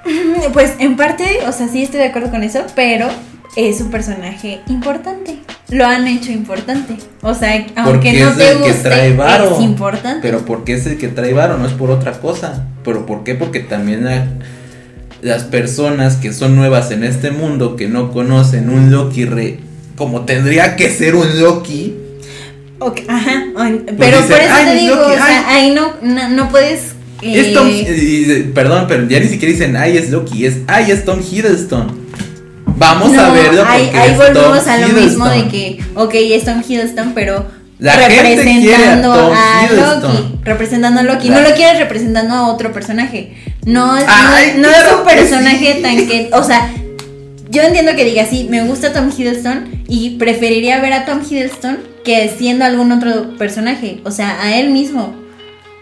[0.54, 3.08] Pues en parte, o sea, sí estoy de acuerdo con eso, pero
[3.56, 5.40] es un personaje importante.
[5.70, 6.96] Lo han hecho importante.
[7.22, 10.20] O sea, aunque no te guste, es importante.
[10.22, 12.66] Pero porque es el que trae varo, no es por otra cosa.
[12.84, 13.36] ¿Pero por qué?
[13.36, 14.08] Porque también
[15.22, 19.60] las personas que son nuevas en este mundo, que no conocen un Loki re,
[19.96, 21.96] como tendría que ser un Loki.
[23.08, 27.68] ajá, pues pero por eso te digo, o sea, ahí no, no puedes es Tom,
[27.70, 32.09] eh, perdón, pero ya ni siquiera dicen, ay, es Loki, es, ay, es Tom Hiddleston.
[32.80, 37.14] Vamos a verlo porque ahí, volvemos a lo mismo de que, ok, es Tom Hiddleston,
[37.14, 37.46] pero
[37.80, 43.36] representando a, Loki, representando a Loki, no lo quieres representando a otro personaje.
[43.66, 46.72] No, no, es un personaje tan que, o sea,
[47.50, 51.80] yo entiendo que diga sí, me gusta Tom Hiddleston y preferiría ver a Tom Hiddleston
[52.06, 55.16] que siendo algún otro personaje, o sea, a él mismo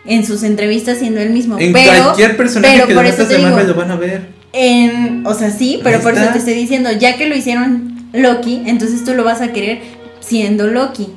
[0.06, 1.60] en sus entrevistas siendo él mismo.
[1.60, 4.37] En pero, cualquier personaje que por eso te digo, lo van a ver.
[4.54, 8.64] En, o sea, sí, pero por eso te estoy diciendo, ya que lo hicieron Loki,
[8.66, 9.80] entonces tú lo vas a querer
[10.20, 11.08] siendo Loki.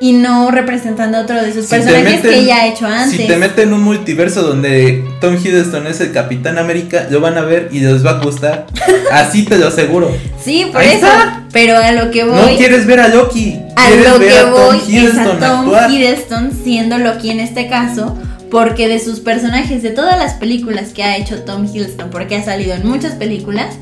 [0.00, 3.20] Y no representando a otro de sus personajes que ya ha hecho antes.
[3.20, 7.36] Si te meten en un multiverso donde Tom Hiddleston es el Capitán América, lo van
[7.36, 8.66] a ver y les va a gustar.
[9.10, 10.16] Así te lo aseguro.
[10.40, 11.08] Sí, por eso.
[11.52, 12.36] Pero a lo que voy.
[12.36, 13.58] No quieres ver a Loki.
[13.74, 18.16] A lo que voy es a Tom Hiddleston siendo Loki en este caso.
[18.50, 22.44] Porque de sus personajes, de todas las películas que ha hecho Tom Hiddleston, porque ha
[22.44, 23.76] salido en muchas películas,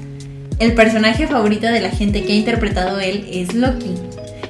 [0.59, 3.95] el personaje favorito de la gente que ha interpretado él es Loki.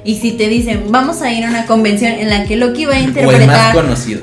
[0.03, 2.95] Y si te dicen, vamos a ir a una convención en la que Loki va
[2.95, 3.39] a interpretar.
[3.39, 4.21] O el más conocido.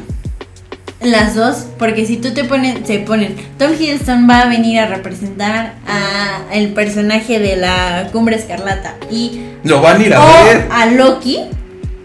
[1.02, 4.86] Las dos, porque si tú te pones, se ponen, Tom Hiddleston va a venir a
[4.86, 10.66] representar a el personaje de la Cumbre Escarlata y lo van a ir a ver
[10.70, 11.40] a Loki.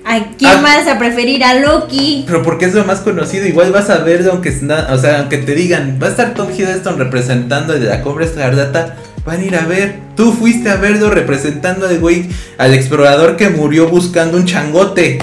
[0.09, 0.61] ¿A quién ah.
[0.61, 1.43] vas a preferir?
[1.43, 2.23] A Loki.
[2.25, 5.53] Pero porque es lo más conocido, igual vas a ver aunque o sea, aunque te
[5.53, 9.65] digan, va a estar Tom Hiddleston representando de la Cumbre Escarlata, van a ir a
[9.65, 9.99] ver.
[10.15, 15.19] Tú fuiste a verlo representando al güey, al explorador que murió buscando un changote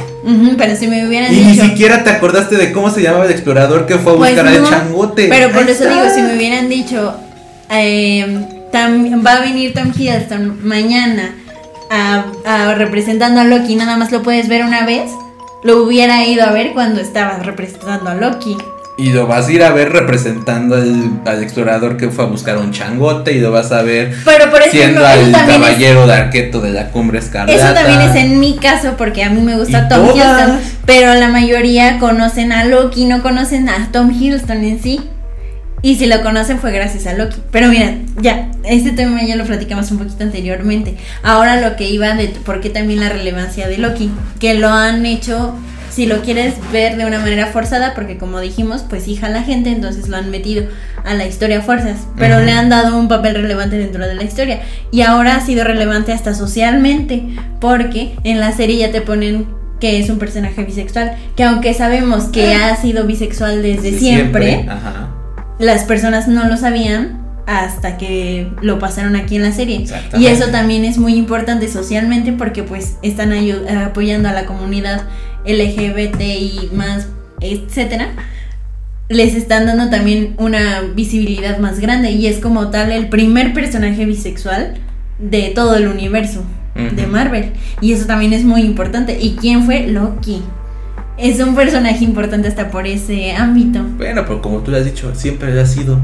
[0.58, 1.50] pero si me hubieran y dicho.
[1.50, 4.30] Y ni siquiera te acordaste de cómo se llamaba el explorador que fue a pues
[4.34, 5.28] buscar al changote.
[5.28, 7.14] Pero por eso digo, si me hubieran dicho,
[7.70, 11.34] eh, va a venir Tom Hiddleston mañana
[11.90, 15.10] a, representando a Loki, nada más lo puedes ver una vez,
[15.62, 18.56] lo hubiera ido a ver cuando estaba representando a Loki.
[18.98, 22.72] Y lo vas a ir a ver representando al, explorador que fue a buscar un
[22.72, 26.88] changote y lo vas a ver Pero por siendo al caballero de arqueto de la
[26.88, 27.52] cumbre escarlata.
[27.52, 31.28] Eso también es en mi caso porque a mí me gusta Tom Hiddleston, pero la
[31.28, 35.00] mayoría conocen a Loki, no conocen a Tom Hiddleston en sí.
[35.82, 37.36] Y si lo conocen fue gracias a Loki.
[37.50, 40.96] Pero mira, ya, este tema ya lo platicamos un poquito anteriormente.
[41.22, 44.10] Ahora lo que iba de por qué también la relevancia de Loki,
[44.40, 45.54] que lo han hecho
[45.96, 49.70] si lo quieres ver de una manera forzada, porque como dijimos, pues hija la gente,
[49.70, 50.66] entonces lo han metido
[51.06, 54.22] a la historia a fuerzas, pero le han dado un papel relevante dentro de la
[54.22, 54.60] historia.
[54.90, 57.22] Y ahora ha sido relevante hasta socialmente,
[57.60, 59.46] porque en la serie ya te ponen
[59.80, 62.72] que es un personaje bisexual, que aunque sabemos que ah.
[62.72, 64.66] ha sido bisexual desde siempre,
[65.58, 69.84] las personas no lo sabían hasta que lo pasaron aquí en la serie.
[70.18, 73.32] Y eso también es muy importante socialmente porque pues están
[73.78, 75.02] apoyando a la comunidad
[75.46, 77.06] LGBTI más,
[77.40, 78.08] etcétera,
[79.08, 84.04] les están dando también una visibilidad más grande y es como tal el primer personaje
[84.04, 84.74] bisexual
[85.18, 86.42] de todo el universo
[86.74, 87.52] de Marvel.
[87.80, 89.18] Y eso también es muy importante.
[89.18, 89.86] ¿Y quién fue?
[89.86, 90.42] Loki.
[91.18, 93.82] Es un personaje importante hasta por ese ámbito.
[93.96, 95.98] Bueno, pero como tú lo has dicho, siempre lo ha sido.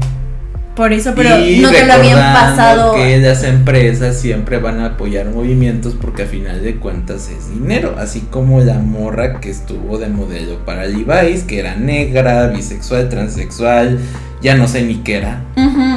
[0.75, 2.95] Por eso, pero no te lo habían pasado.
[2.95, 7.95] Que las empresas siempre van a apoyar movimientos porque a final de cuentas es dinero.
[7.99, 13.99] Así como la morra que estuvo de modelo para Levi's, que era negra, bisexual, transexual,
[14.41, 15.43] ya no sé ni qué era.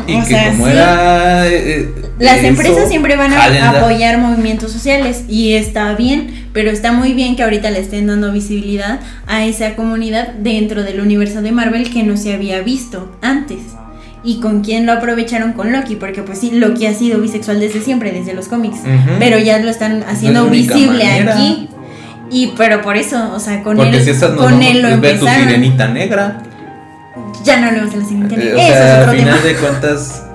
[0.06, 1.48] y que como era.
[1.48, 6.92] Eh, eh, las empresas siempre van a apoyar movimientos sociales y está bien, pero está
[6.92, 11.52] muy bien que ahorita le estén dando visibilidad a esa comunidad dentro del universo de
[11.52, 13.60] Marvel que no se había visto antes
[14.26, 17.80] y con quién lo aprovecharon con Loki, porque pues sí, Loki ha sido bisexual desde
[17.80, 18.78] siempre, desde los cómics,
[19.20, 21.68] pero ya lo están haciendo visible aquí.
[22.28, 24.04] Y pero por eso, o sea, con él,
[24.36, 25.44] con él lo empezaron.
[25.44, 26.42] tu sirenita negra.
[27.44, 28.60] Ya no hablemos de la sirenita negra.
[28.60, 30.26] Eh, o sea, al final de cuentas,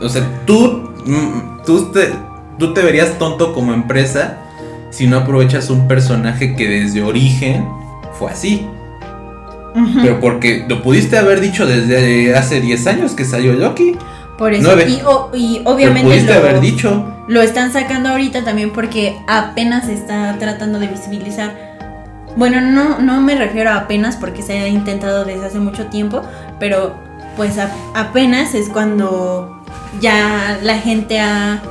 [0.00, 2.12] o sea, tú, mm, tú te,
[2.60, 4.38] tú te verías tonto como empresa
[4.90, 7.66] si no aprovechas un personaje que desde origen
[8.16, 8.64] fue así.
[10.02, 13.96] Pero porque lo pudiste haber dicho desde hace 10 años que salió Loki.
[14.38, 14.86] Por eso, nueve.
[14.90, 17.04] y, o- y Lo obviamente pudiste lo, haber dicho.
[17.28, 21.74] lo están sacando ahorita también porque apenas se está tratando de visibilizar.
[22.36, 26.22] Bueno, no, no me refiero a apenas porque se ha intentado desde hace mucho tiempo,
[26.58, 26.94] pero
[27.36, 29.60] pues a- apenas es cuando
[30.00, 31.62] ya la gente ha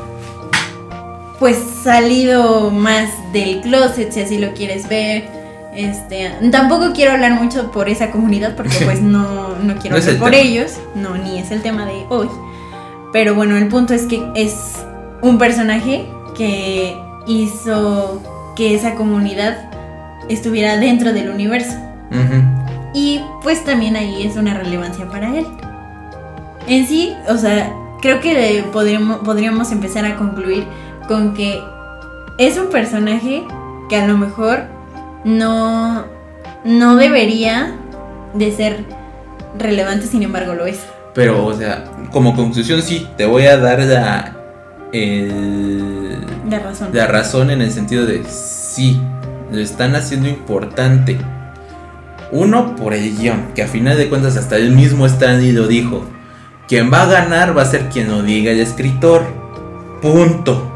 [1.39, 5.42] pues salido más del closet, si así lo quieres ver.
[5.75, 10.19] Este, tampoco quiero hablar mucho por esa comunidad porque pues no, no quiero No hablar
[10.19, 10.43] por tema.
[10.43, 12.29] ellos, no, ni es el tema de hoy.
[13.11, 14.83] Pero bueno, el punto es que es
[15.21, 16.05] un personaje
[16.35, 16.97] que
[17.27, 18.21] hizo
[18.55, 19.69] que esa comunidad
[20.29, 21.77] estuviera dentro del universo.
[22.93, 25.47] Y pues también ahí es una relevancia para él.
[26.67, 30.65] En sí, o sea, creo que podríamos, podríamos empezar a concluir
[31.07, 31.59] con que
[32.37, 33.43] es un personaje
[33.89, 34.65] que a lo mejor
[35.23, 36.05] no,
[36.65, 37.73] no debería
[38.33, 38.83] de ser
[39.57, 40.79] relevante, sin embargo lo es.
[41.13, 44.35] Pero, o sea, como conclusión, sí, te voy a dar la,
[44.91, 46.17] el-
[46.49, 46.89] De razón.
[46.93, 48.99] la razón en el sentido de sí,
[49.51, 51.17] lo están haciendo importante.
[52.31, 56.03] Uno, por el guion, que a final de cuentas hasta el mismo Stanley lo dijo.
[56.67, 59.21] Quien va a ganar va a ser quien lo diga el escritor.
[60.01, 60.69] Punto.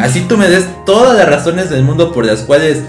[0.00, 2.82] Así tú me des todas las razones del mundo por las cuales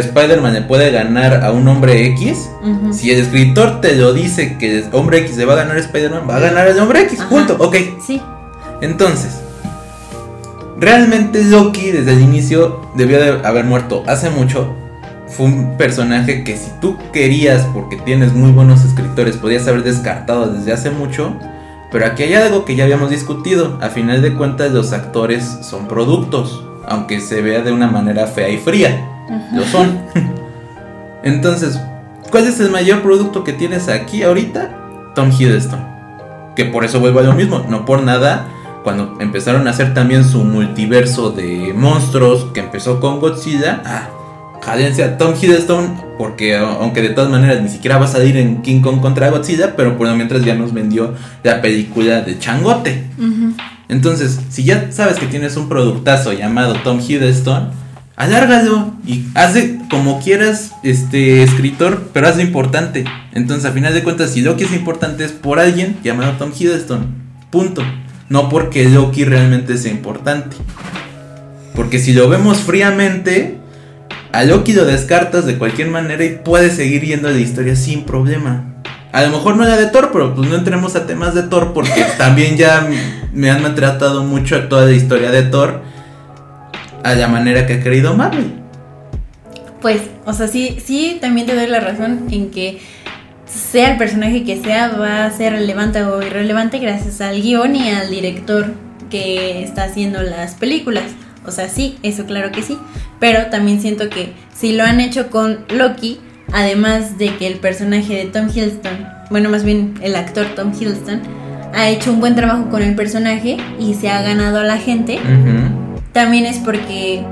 [0.00, 2.50] Spider-Man le puede ganar a un hombre X.
[2.92, 5.80] Si el escritor te lo dice que el hombre X le va a ganar a
[5.80, 7.20] Spider-Man, va a ganar el hombre X.
[7.20, 7.28] Ajá.
[7.28, 7.56] Punto.
[7.60, 7.76] Ok.
[8.04, 8.20] Sí.
[8.80, 9.40] Entonces,
[10.78, 14.74] realmente Loki desde el inicio debió de haber muerto hace mucho.
[15.28, 20.48] Fue un personaje que si tú querías, porque tienes muy buenos escritores, podías haber descartado
[20.48, 21.34] desde hace mucho.
[21.92, 23.78] Pero aquí hay algo que ya habíamos discutido.
[23.80, 28.48] A final de cuentas los actores son productos, aunque se vea de una manera fea
[28.48, 29.13] y fría.
[29.52, 29.98] Lo son.
[31.22, 31.80] Entonces,
[32.30, 35.12] ¿cuál es el mayor producto que tienes aquí ahorita?
[35.14, 35.80] Tom Hiddleston.
[36.56, 38.46] Que por eso vuelvo a lo mismo, no por nada.
[38.82, 44.08] Cuando empezaron a hacer también su multiverso de monstruos, que empezó con Godzilla, ah,
[44.60, 48.60] jádense a Tom Hiddleston, porque aunque de todas maneras ni siquiera va a salir en
[48.60, 53.04] King Kong contra Godzilla, pero por lo mientras ya nos vendió la película de Changote.
[53.88, 57.70] Entonces, si ya sabes que tienes un productazo llamado Tom Hiddleston,
[58.16, 63.04] alárgalo y hazle como quieras, este escritor, pero hazlo importante.
[63.32, 67.06] Entonces, a final de cuentas, si Loki es importante es por alguien llamado Tom Hiddleston.
[67.50, 67.82] Punto.
[68.28, 70.56] No porque Loki realmente sea importante.
[71.74, 73.58] Porque si lo vemos fríamente,
[74.32, 78.70] a Loki lo descartas de cualquier manera y puedes seguir yendo la historia sin problema.
[79.12, 81.72] A lo mejor no la de Thor, pero pues no entremos a temas de Thor
[81.72, 82.88] porque también ya
[83.32, 85.82] me han maltratado mucho toda la historia de Thor
[87.04, 88.52] a la manera que ha querido Marvel.
[89.80, 92.80] Pues, o sea, sí, sí, también te doy la razón en que
[93.46, 97.90] sea el personaje que sea, va a ser relevante o irrelevante gracias al guion y
[97.90, 98.72] al director
[99.10, 101.04] que está haciendo las películas.
[101.46, 102.78] O sea, sí, eso claro que sí.
[103.20, 106.18] Pero también siento que si lo han hecho con Loki,
[106.52, 111.20] además de que el personaje de Tom Hiddleston, bueno, más bien el actor Tom Hiddleston,
[111.74, 115.18] ha hecho un buen trabajo con el personaje y se ha ganado a la gente.
[116.14, 117.22] También es porque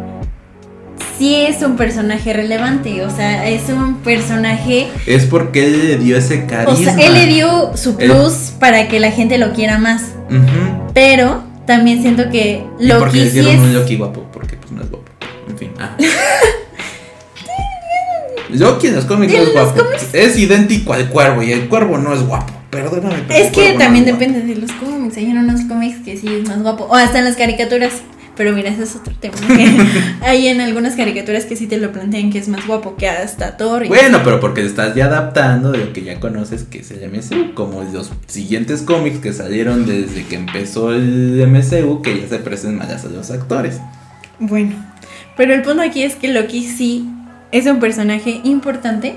[1.18, 6.16] sí es un personaje relevante, o sea, es un personaje, Es porque él le dio
[6.18, 6.72] ese carisma.
[6.74, 10.03] o sea, él le dio su Él- plus para que la gente lo quiera más,
[10.93, 14.83] pero también siento que Y porque le dieron es un Loki guapo, porque pues no
[14.83, 15.07] es guapo.
[15.49, 15.70] En fin.
[15.78, 15.97] ah.
[18.51, 19.83] Loki en los cómics no es guapo.
[19.83, 22.53] cómics- Es idéntico al cuervo y el cuervo no es guapo.
[22.70, 23.22] Perdóname.
[23.28, 24.18] pero Es que no también guapo.
[24.18, 25.16] depende de los cómics.
[25.16, 26.85] Hay unos cómics que sí es más guapo.
[26.85, 27.93] O hasta en las caricaturas.
[28.37, 29.35] Pero mira, ese es otro tema.
[29.47, 29.76] que
[30.26, 33.57] hay en algunas caricaturas que sí te lo plantean que es más guapo que hasta
[33.59, 33.85] Thor.
[33.85, 37.11] y- Bueno, pero porque estás ya adaptando de lo que ya conoces que es el
[37.11, 42.39] MCU, como los siguientes cómics que salieron desde que empezó el MCU, que ya se
[42.39, 43.78] parecen más a los actores.
[44.39, 44.74] Bueno,
[45.37, 47.07] pero el punto aquí es que Loki sí
[47.53, 49.14] es un personaje importante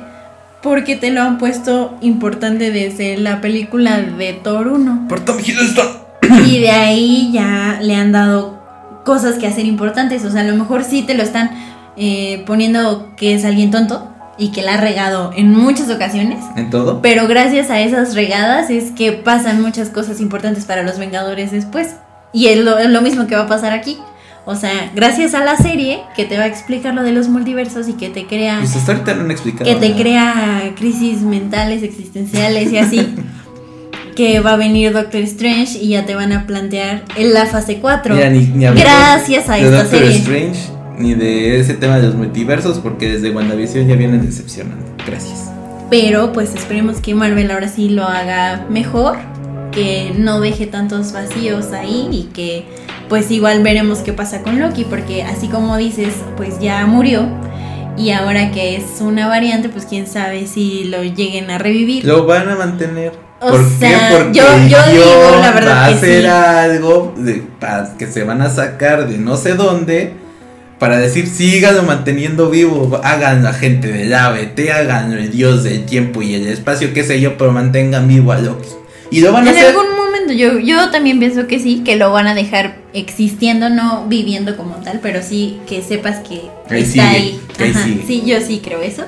[0.61, 5.05] porque te lo han puesto importante desde la película de Thor 1.
[5.07, 5.87] Por Tom Hiddleston.
[6.47, 8.54] Y de ahí ya le han dado
[9.05, 10.25] cosas que hacer importantes.
[10.25, 11.51] O sea, a lo mejor sí te lo están
[11.95, 16.43] eh, poniendo que es alguien tonto y que la ha regado en muchas ocasiones.
[16.57, 17.01] En todo.
[17.01, 21.95] Pero gracias a esas regadas es que pasan muchas cosas importantes para los Vengadores después.
[22.33, 23.97] Y es lo, es lo mismo que va a pasar aquí.
[24.47, 27.87] O sea, gracias a la serie que te va a explicar lo de los multiversos
[27.87, 29.65] y que te crea Pues hasta ahorita no han explicado.
[29.65, 30.01] que te nada.
[30.01, 33.15] crea crisis mentales, existenciales y así.
[34.15, 37.79] que va a venir Doctor Strange y ya te van a plantear en la fase
[37.79, 38.15] 4.
[38.15, 40.17] Mira, ni, ni Gracias a de esta Doctor serie.
[40.17, 44.85] Strange ni de ese tema de los multiversos porque desde WandaVision ya vienen decepcionando.
[45.05, 45.51] Gracias.
[45.89, 49.17] Pero pues esperemos que Marvel ahora sí lo haga mejor,
[49.71, 52.65] que no deje tantos vacíos ahí y que
[53.09, 57.27] pues igual veremos qué pasa con Loki, porque así como dices, pues ya murió
[57.97, 62.03] y ahora que es una variante, pues quién sabe si lo lleguen a revivir.
[62.05, 63.13] Lo van a mantener.
[63.45, 64.15] O ¿Por sea, qué?
[64.15, 66.27] Porque yo- yo digo, la verdad va a que hacer sí.
[66.27, 70.13] algo de, pa- que se van a sacar de no sé dónde
[70.79, 76.21] para decir síganlo manteniendo vivo, hagan la gente del ABT, hagan el dios del tiempo
[76.21, 78.67] y el espacio, qué sé yo, pero mantengan vivo a Loki.
[79.11, 79.69] Y lo van a En hacer.
[79.69, 84.05] algún momento yo, yo también pienso que sí, que lo van a dejar existiendo, no
[84.07, 87.41] viviendo como tal, pero sí que sepas que Ahí está sigue, ahí.
[87.59, 88.03] ahí Ajá, sigue.
[88.07, 89.03] Sí, yo sí creo eso.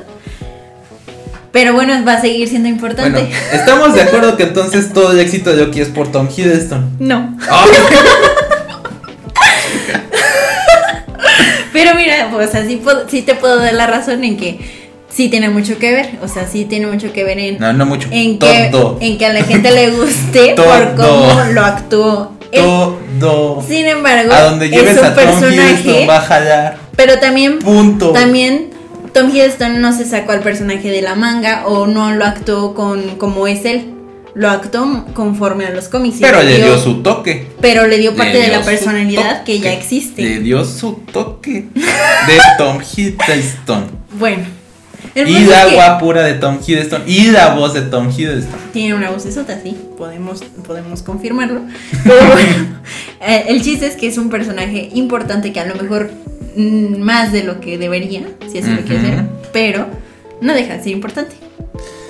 [1.57, 3.19] Pero bueno, va a seguir siendo importante.
[3.19, 6.97] Bueno, estamos de acuerdo que entonces todo el éxito de Loki es por Tom Hiddleston.
[6.99, 7.35] No.
[7.49, 7.71] ¡Ay!
[11.73, 14.59] Pero mira, pues así sí te puedo dar la razón en que
[15.09, 16.09] sí tiene mucho que ver.
[16.21, 18.07] O sea, sí tiene mucho que ver en, No, no mucho.
[18.11, 18.99] en, que, todo.
[19.01, 22.33] en que a la gente le guste por cómo lo actuó.
[22.51, 22.63] él.
[23.19, 23.63] Todo.
[23.67, 25.71] Sin embargo, A donde lleves es un a Tom personaje.
[25.71, 26.77] Hiddleston va a jalar.
[26.95, 28.11] Pero también Punto.
[28.11, 28.76] También
[29.17, 33.17] Tom Hiddleston no se sacó al personaje de la manga o no lo actuó con
[33.17, 33.93] como es él.
[34.35, 36.17] Lo actuó conforme a los cómics.
[36.21, 37.47] Pero le dio- dio su toque.
[37.59, 40.21] Pero le dio parte Le de la personalidad que ya existe.
[40.21, 43.85] Le dio su toque de Tom Hiddleston.
[44.19, 44.43] Bueno.
[45.15, 47.01] Y la que guapura de Tom Hiddleston.
[47.07, 48.53] Y la voz de Tom Hiddleston.
[48.71, 51.61] Tiene una vocesota, sí, podemos, podemos confirmarlo.
[52.03, 52.79] Pero bueno,
[53.21, 56.11] eh, el chiste es que es un personaje importante que a lo mejor
[56.57, 59.87] más de lo que debería, si así lo quieres ver, pero
[60.41, 61.35] no deja de ser importante.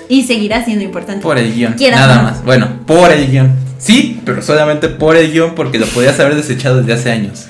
[0.08, 1.22] Y seguirá siendo importante.
[1.22, 1.74] Por el guion.
[1.74, 2.44] Quieras Nada más.
[2.44, 3.52] Bueno, por el guion.
[3.78, 7.46] Sí, pero solamente por el guion porque lo podías haber desechado desde hace años.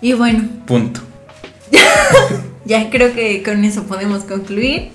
[0.00, 1.00] Y bueno, Punto.
[2.64, 4.90] ya creo que con eso podemos concluir.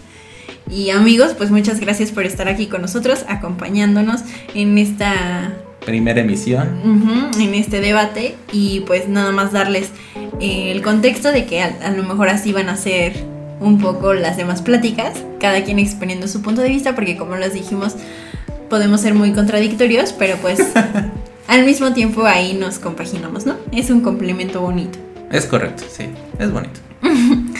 [0.70, 4.22] Y amigos, pues muchas gracias por estar aquí con nosotros, acompañándonos
[4.54, 5.54] en esta
[5.86, 7.32] Primera emisión.
[7.40, 9.90] En este debate y pues nada más darles
[10.40, 13.14] eh, el contexto de que a, a lo mejor así van a ser
[13.60, 17.54] un poco las demás pláticas, cada quien exponiendo su punto de vista, porque como les
[17.54, 17.96] dijimos,
[18.70, 20.60] podemos ser muy contradictorios, pero pues
[21.48, 23.56] al mismo tiempo ahí nos compaginamos, ¿no?
[23.72, 24.98] Es un complemento bonito.
[25.32, 26.06] Es correcto, sí.
[26.40, 26.80] Es bonito.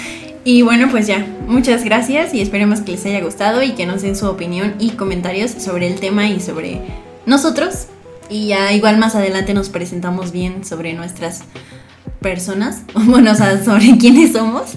[0.44, 4.02] Y bueno, pues ya, muchas gracias y esperemos que les haya gustado y que nos
[4.02, 6.82] den su opinión y comentarios sobre el tema y sobre
[7.28, 7.86] nosotros.
[8.32, 11.42] Y ya igual más adelante nos presentamos bien sobre nuestras
[12.22, 14.76] personas, bueno, o sea, sobre quiénes somos.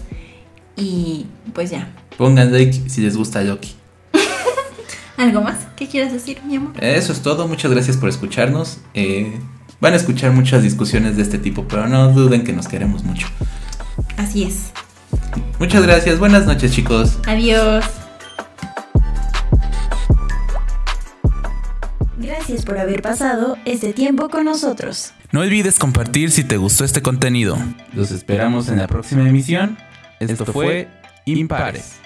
[0.76, 1.88] Y pues ya,
[2.18, 3.74] Pongan like si les gusta Loki.
[5.16, 5.58] ¿algo más?
[5.76, 6.72] ¿Qué quieres decir, mi amor?
[6.82, 8.78] Eso es todo, muchas gracias por escucharnos.
[8.94, 9.32] Eh,
[9.80, 13.28] van a escuchar muchas discusiones de este tipo, pero no duden que nos queremos mucho.
[14.16, 14.70] Así es.
[15.58, 17.18] Muchas gracias, buenas noches chicos.
[17.26, 17.84] Adiós.
[22.24, 25.12] Gracias por haber pasado este tiempo con nosotros.
[25.30, 27.58] No olvides compartir si te gustó este contenido.
[27.92, 29.76] Los esperamos en la próxima emisión.
[30.20, 30.88] Esto fue
[31.26, 32.03] Impares.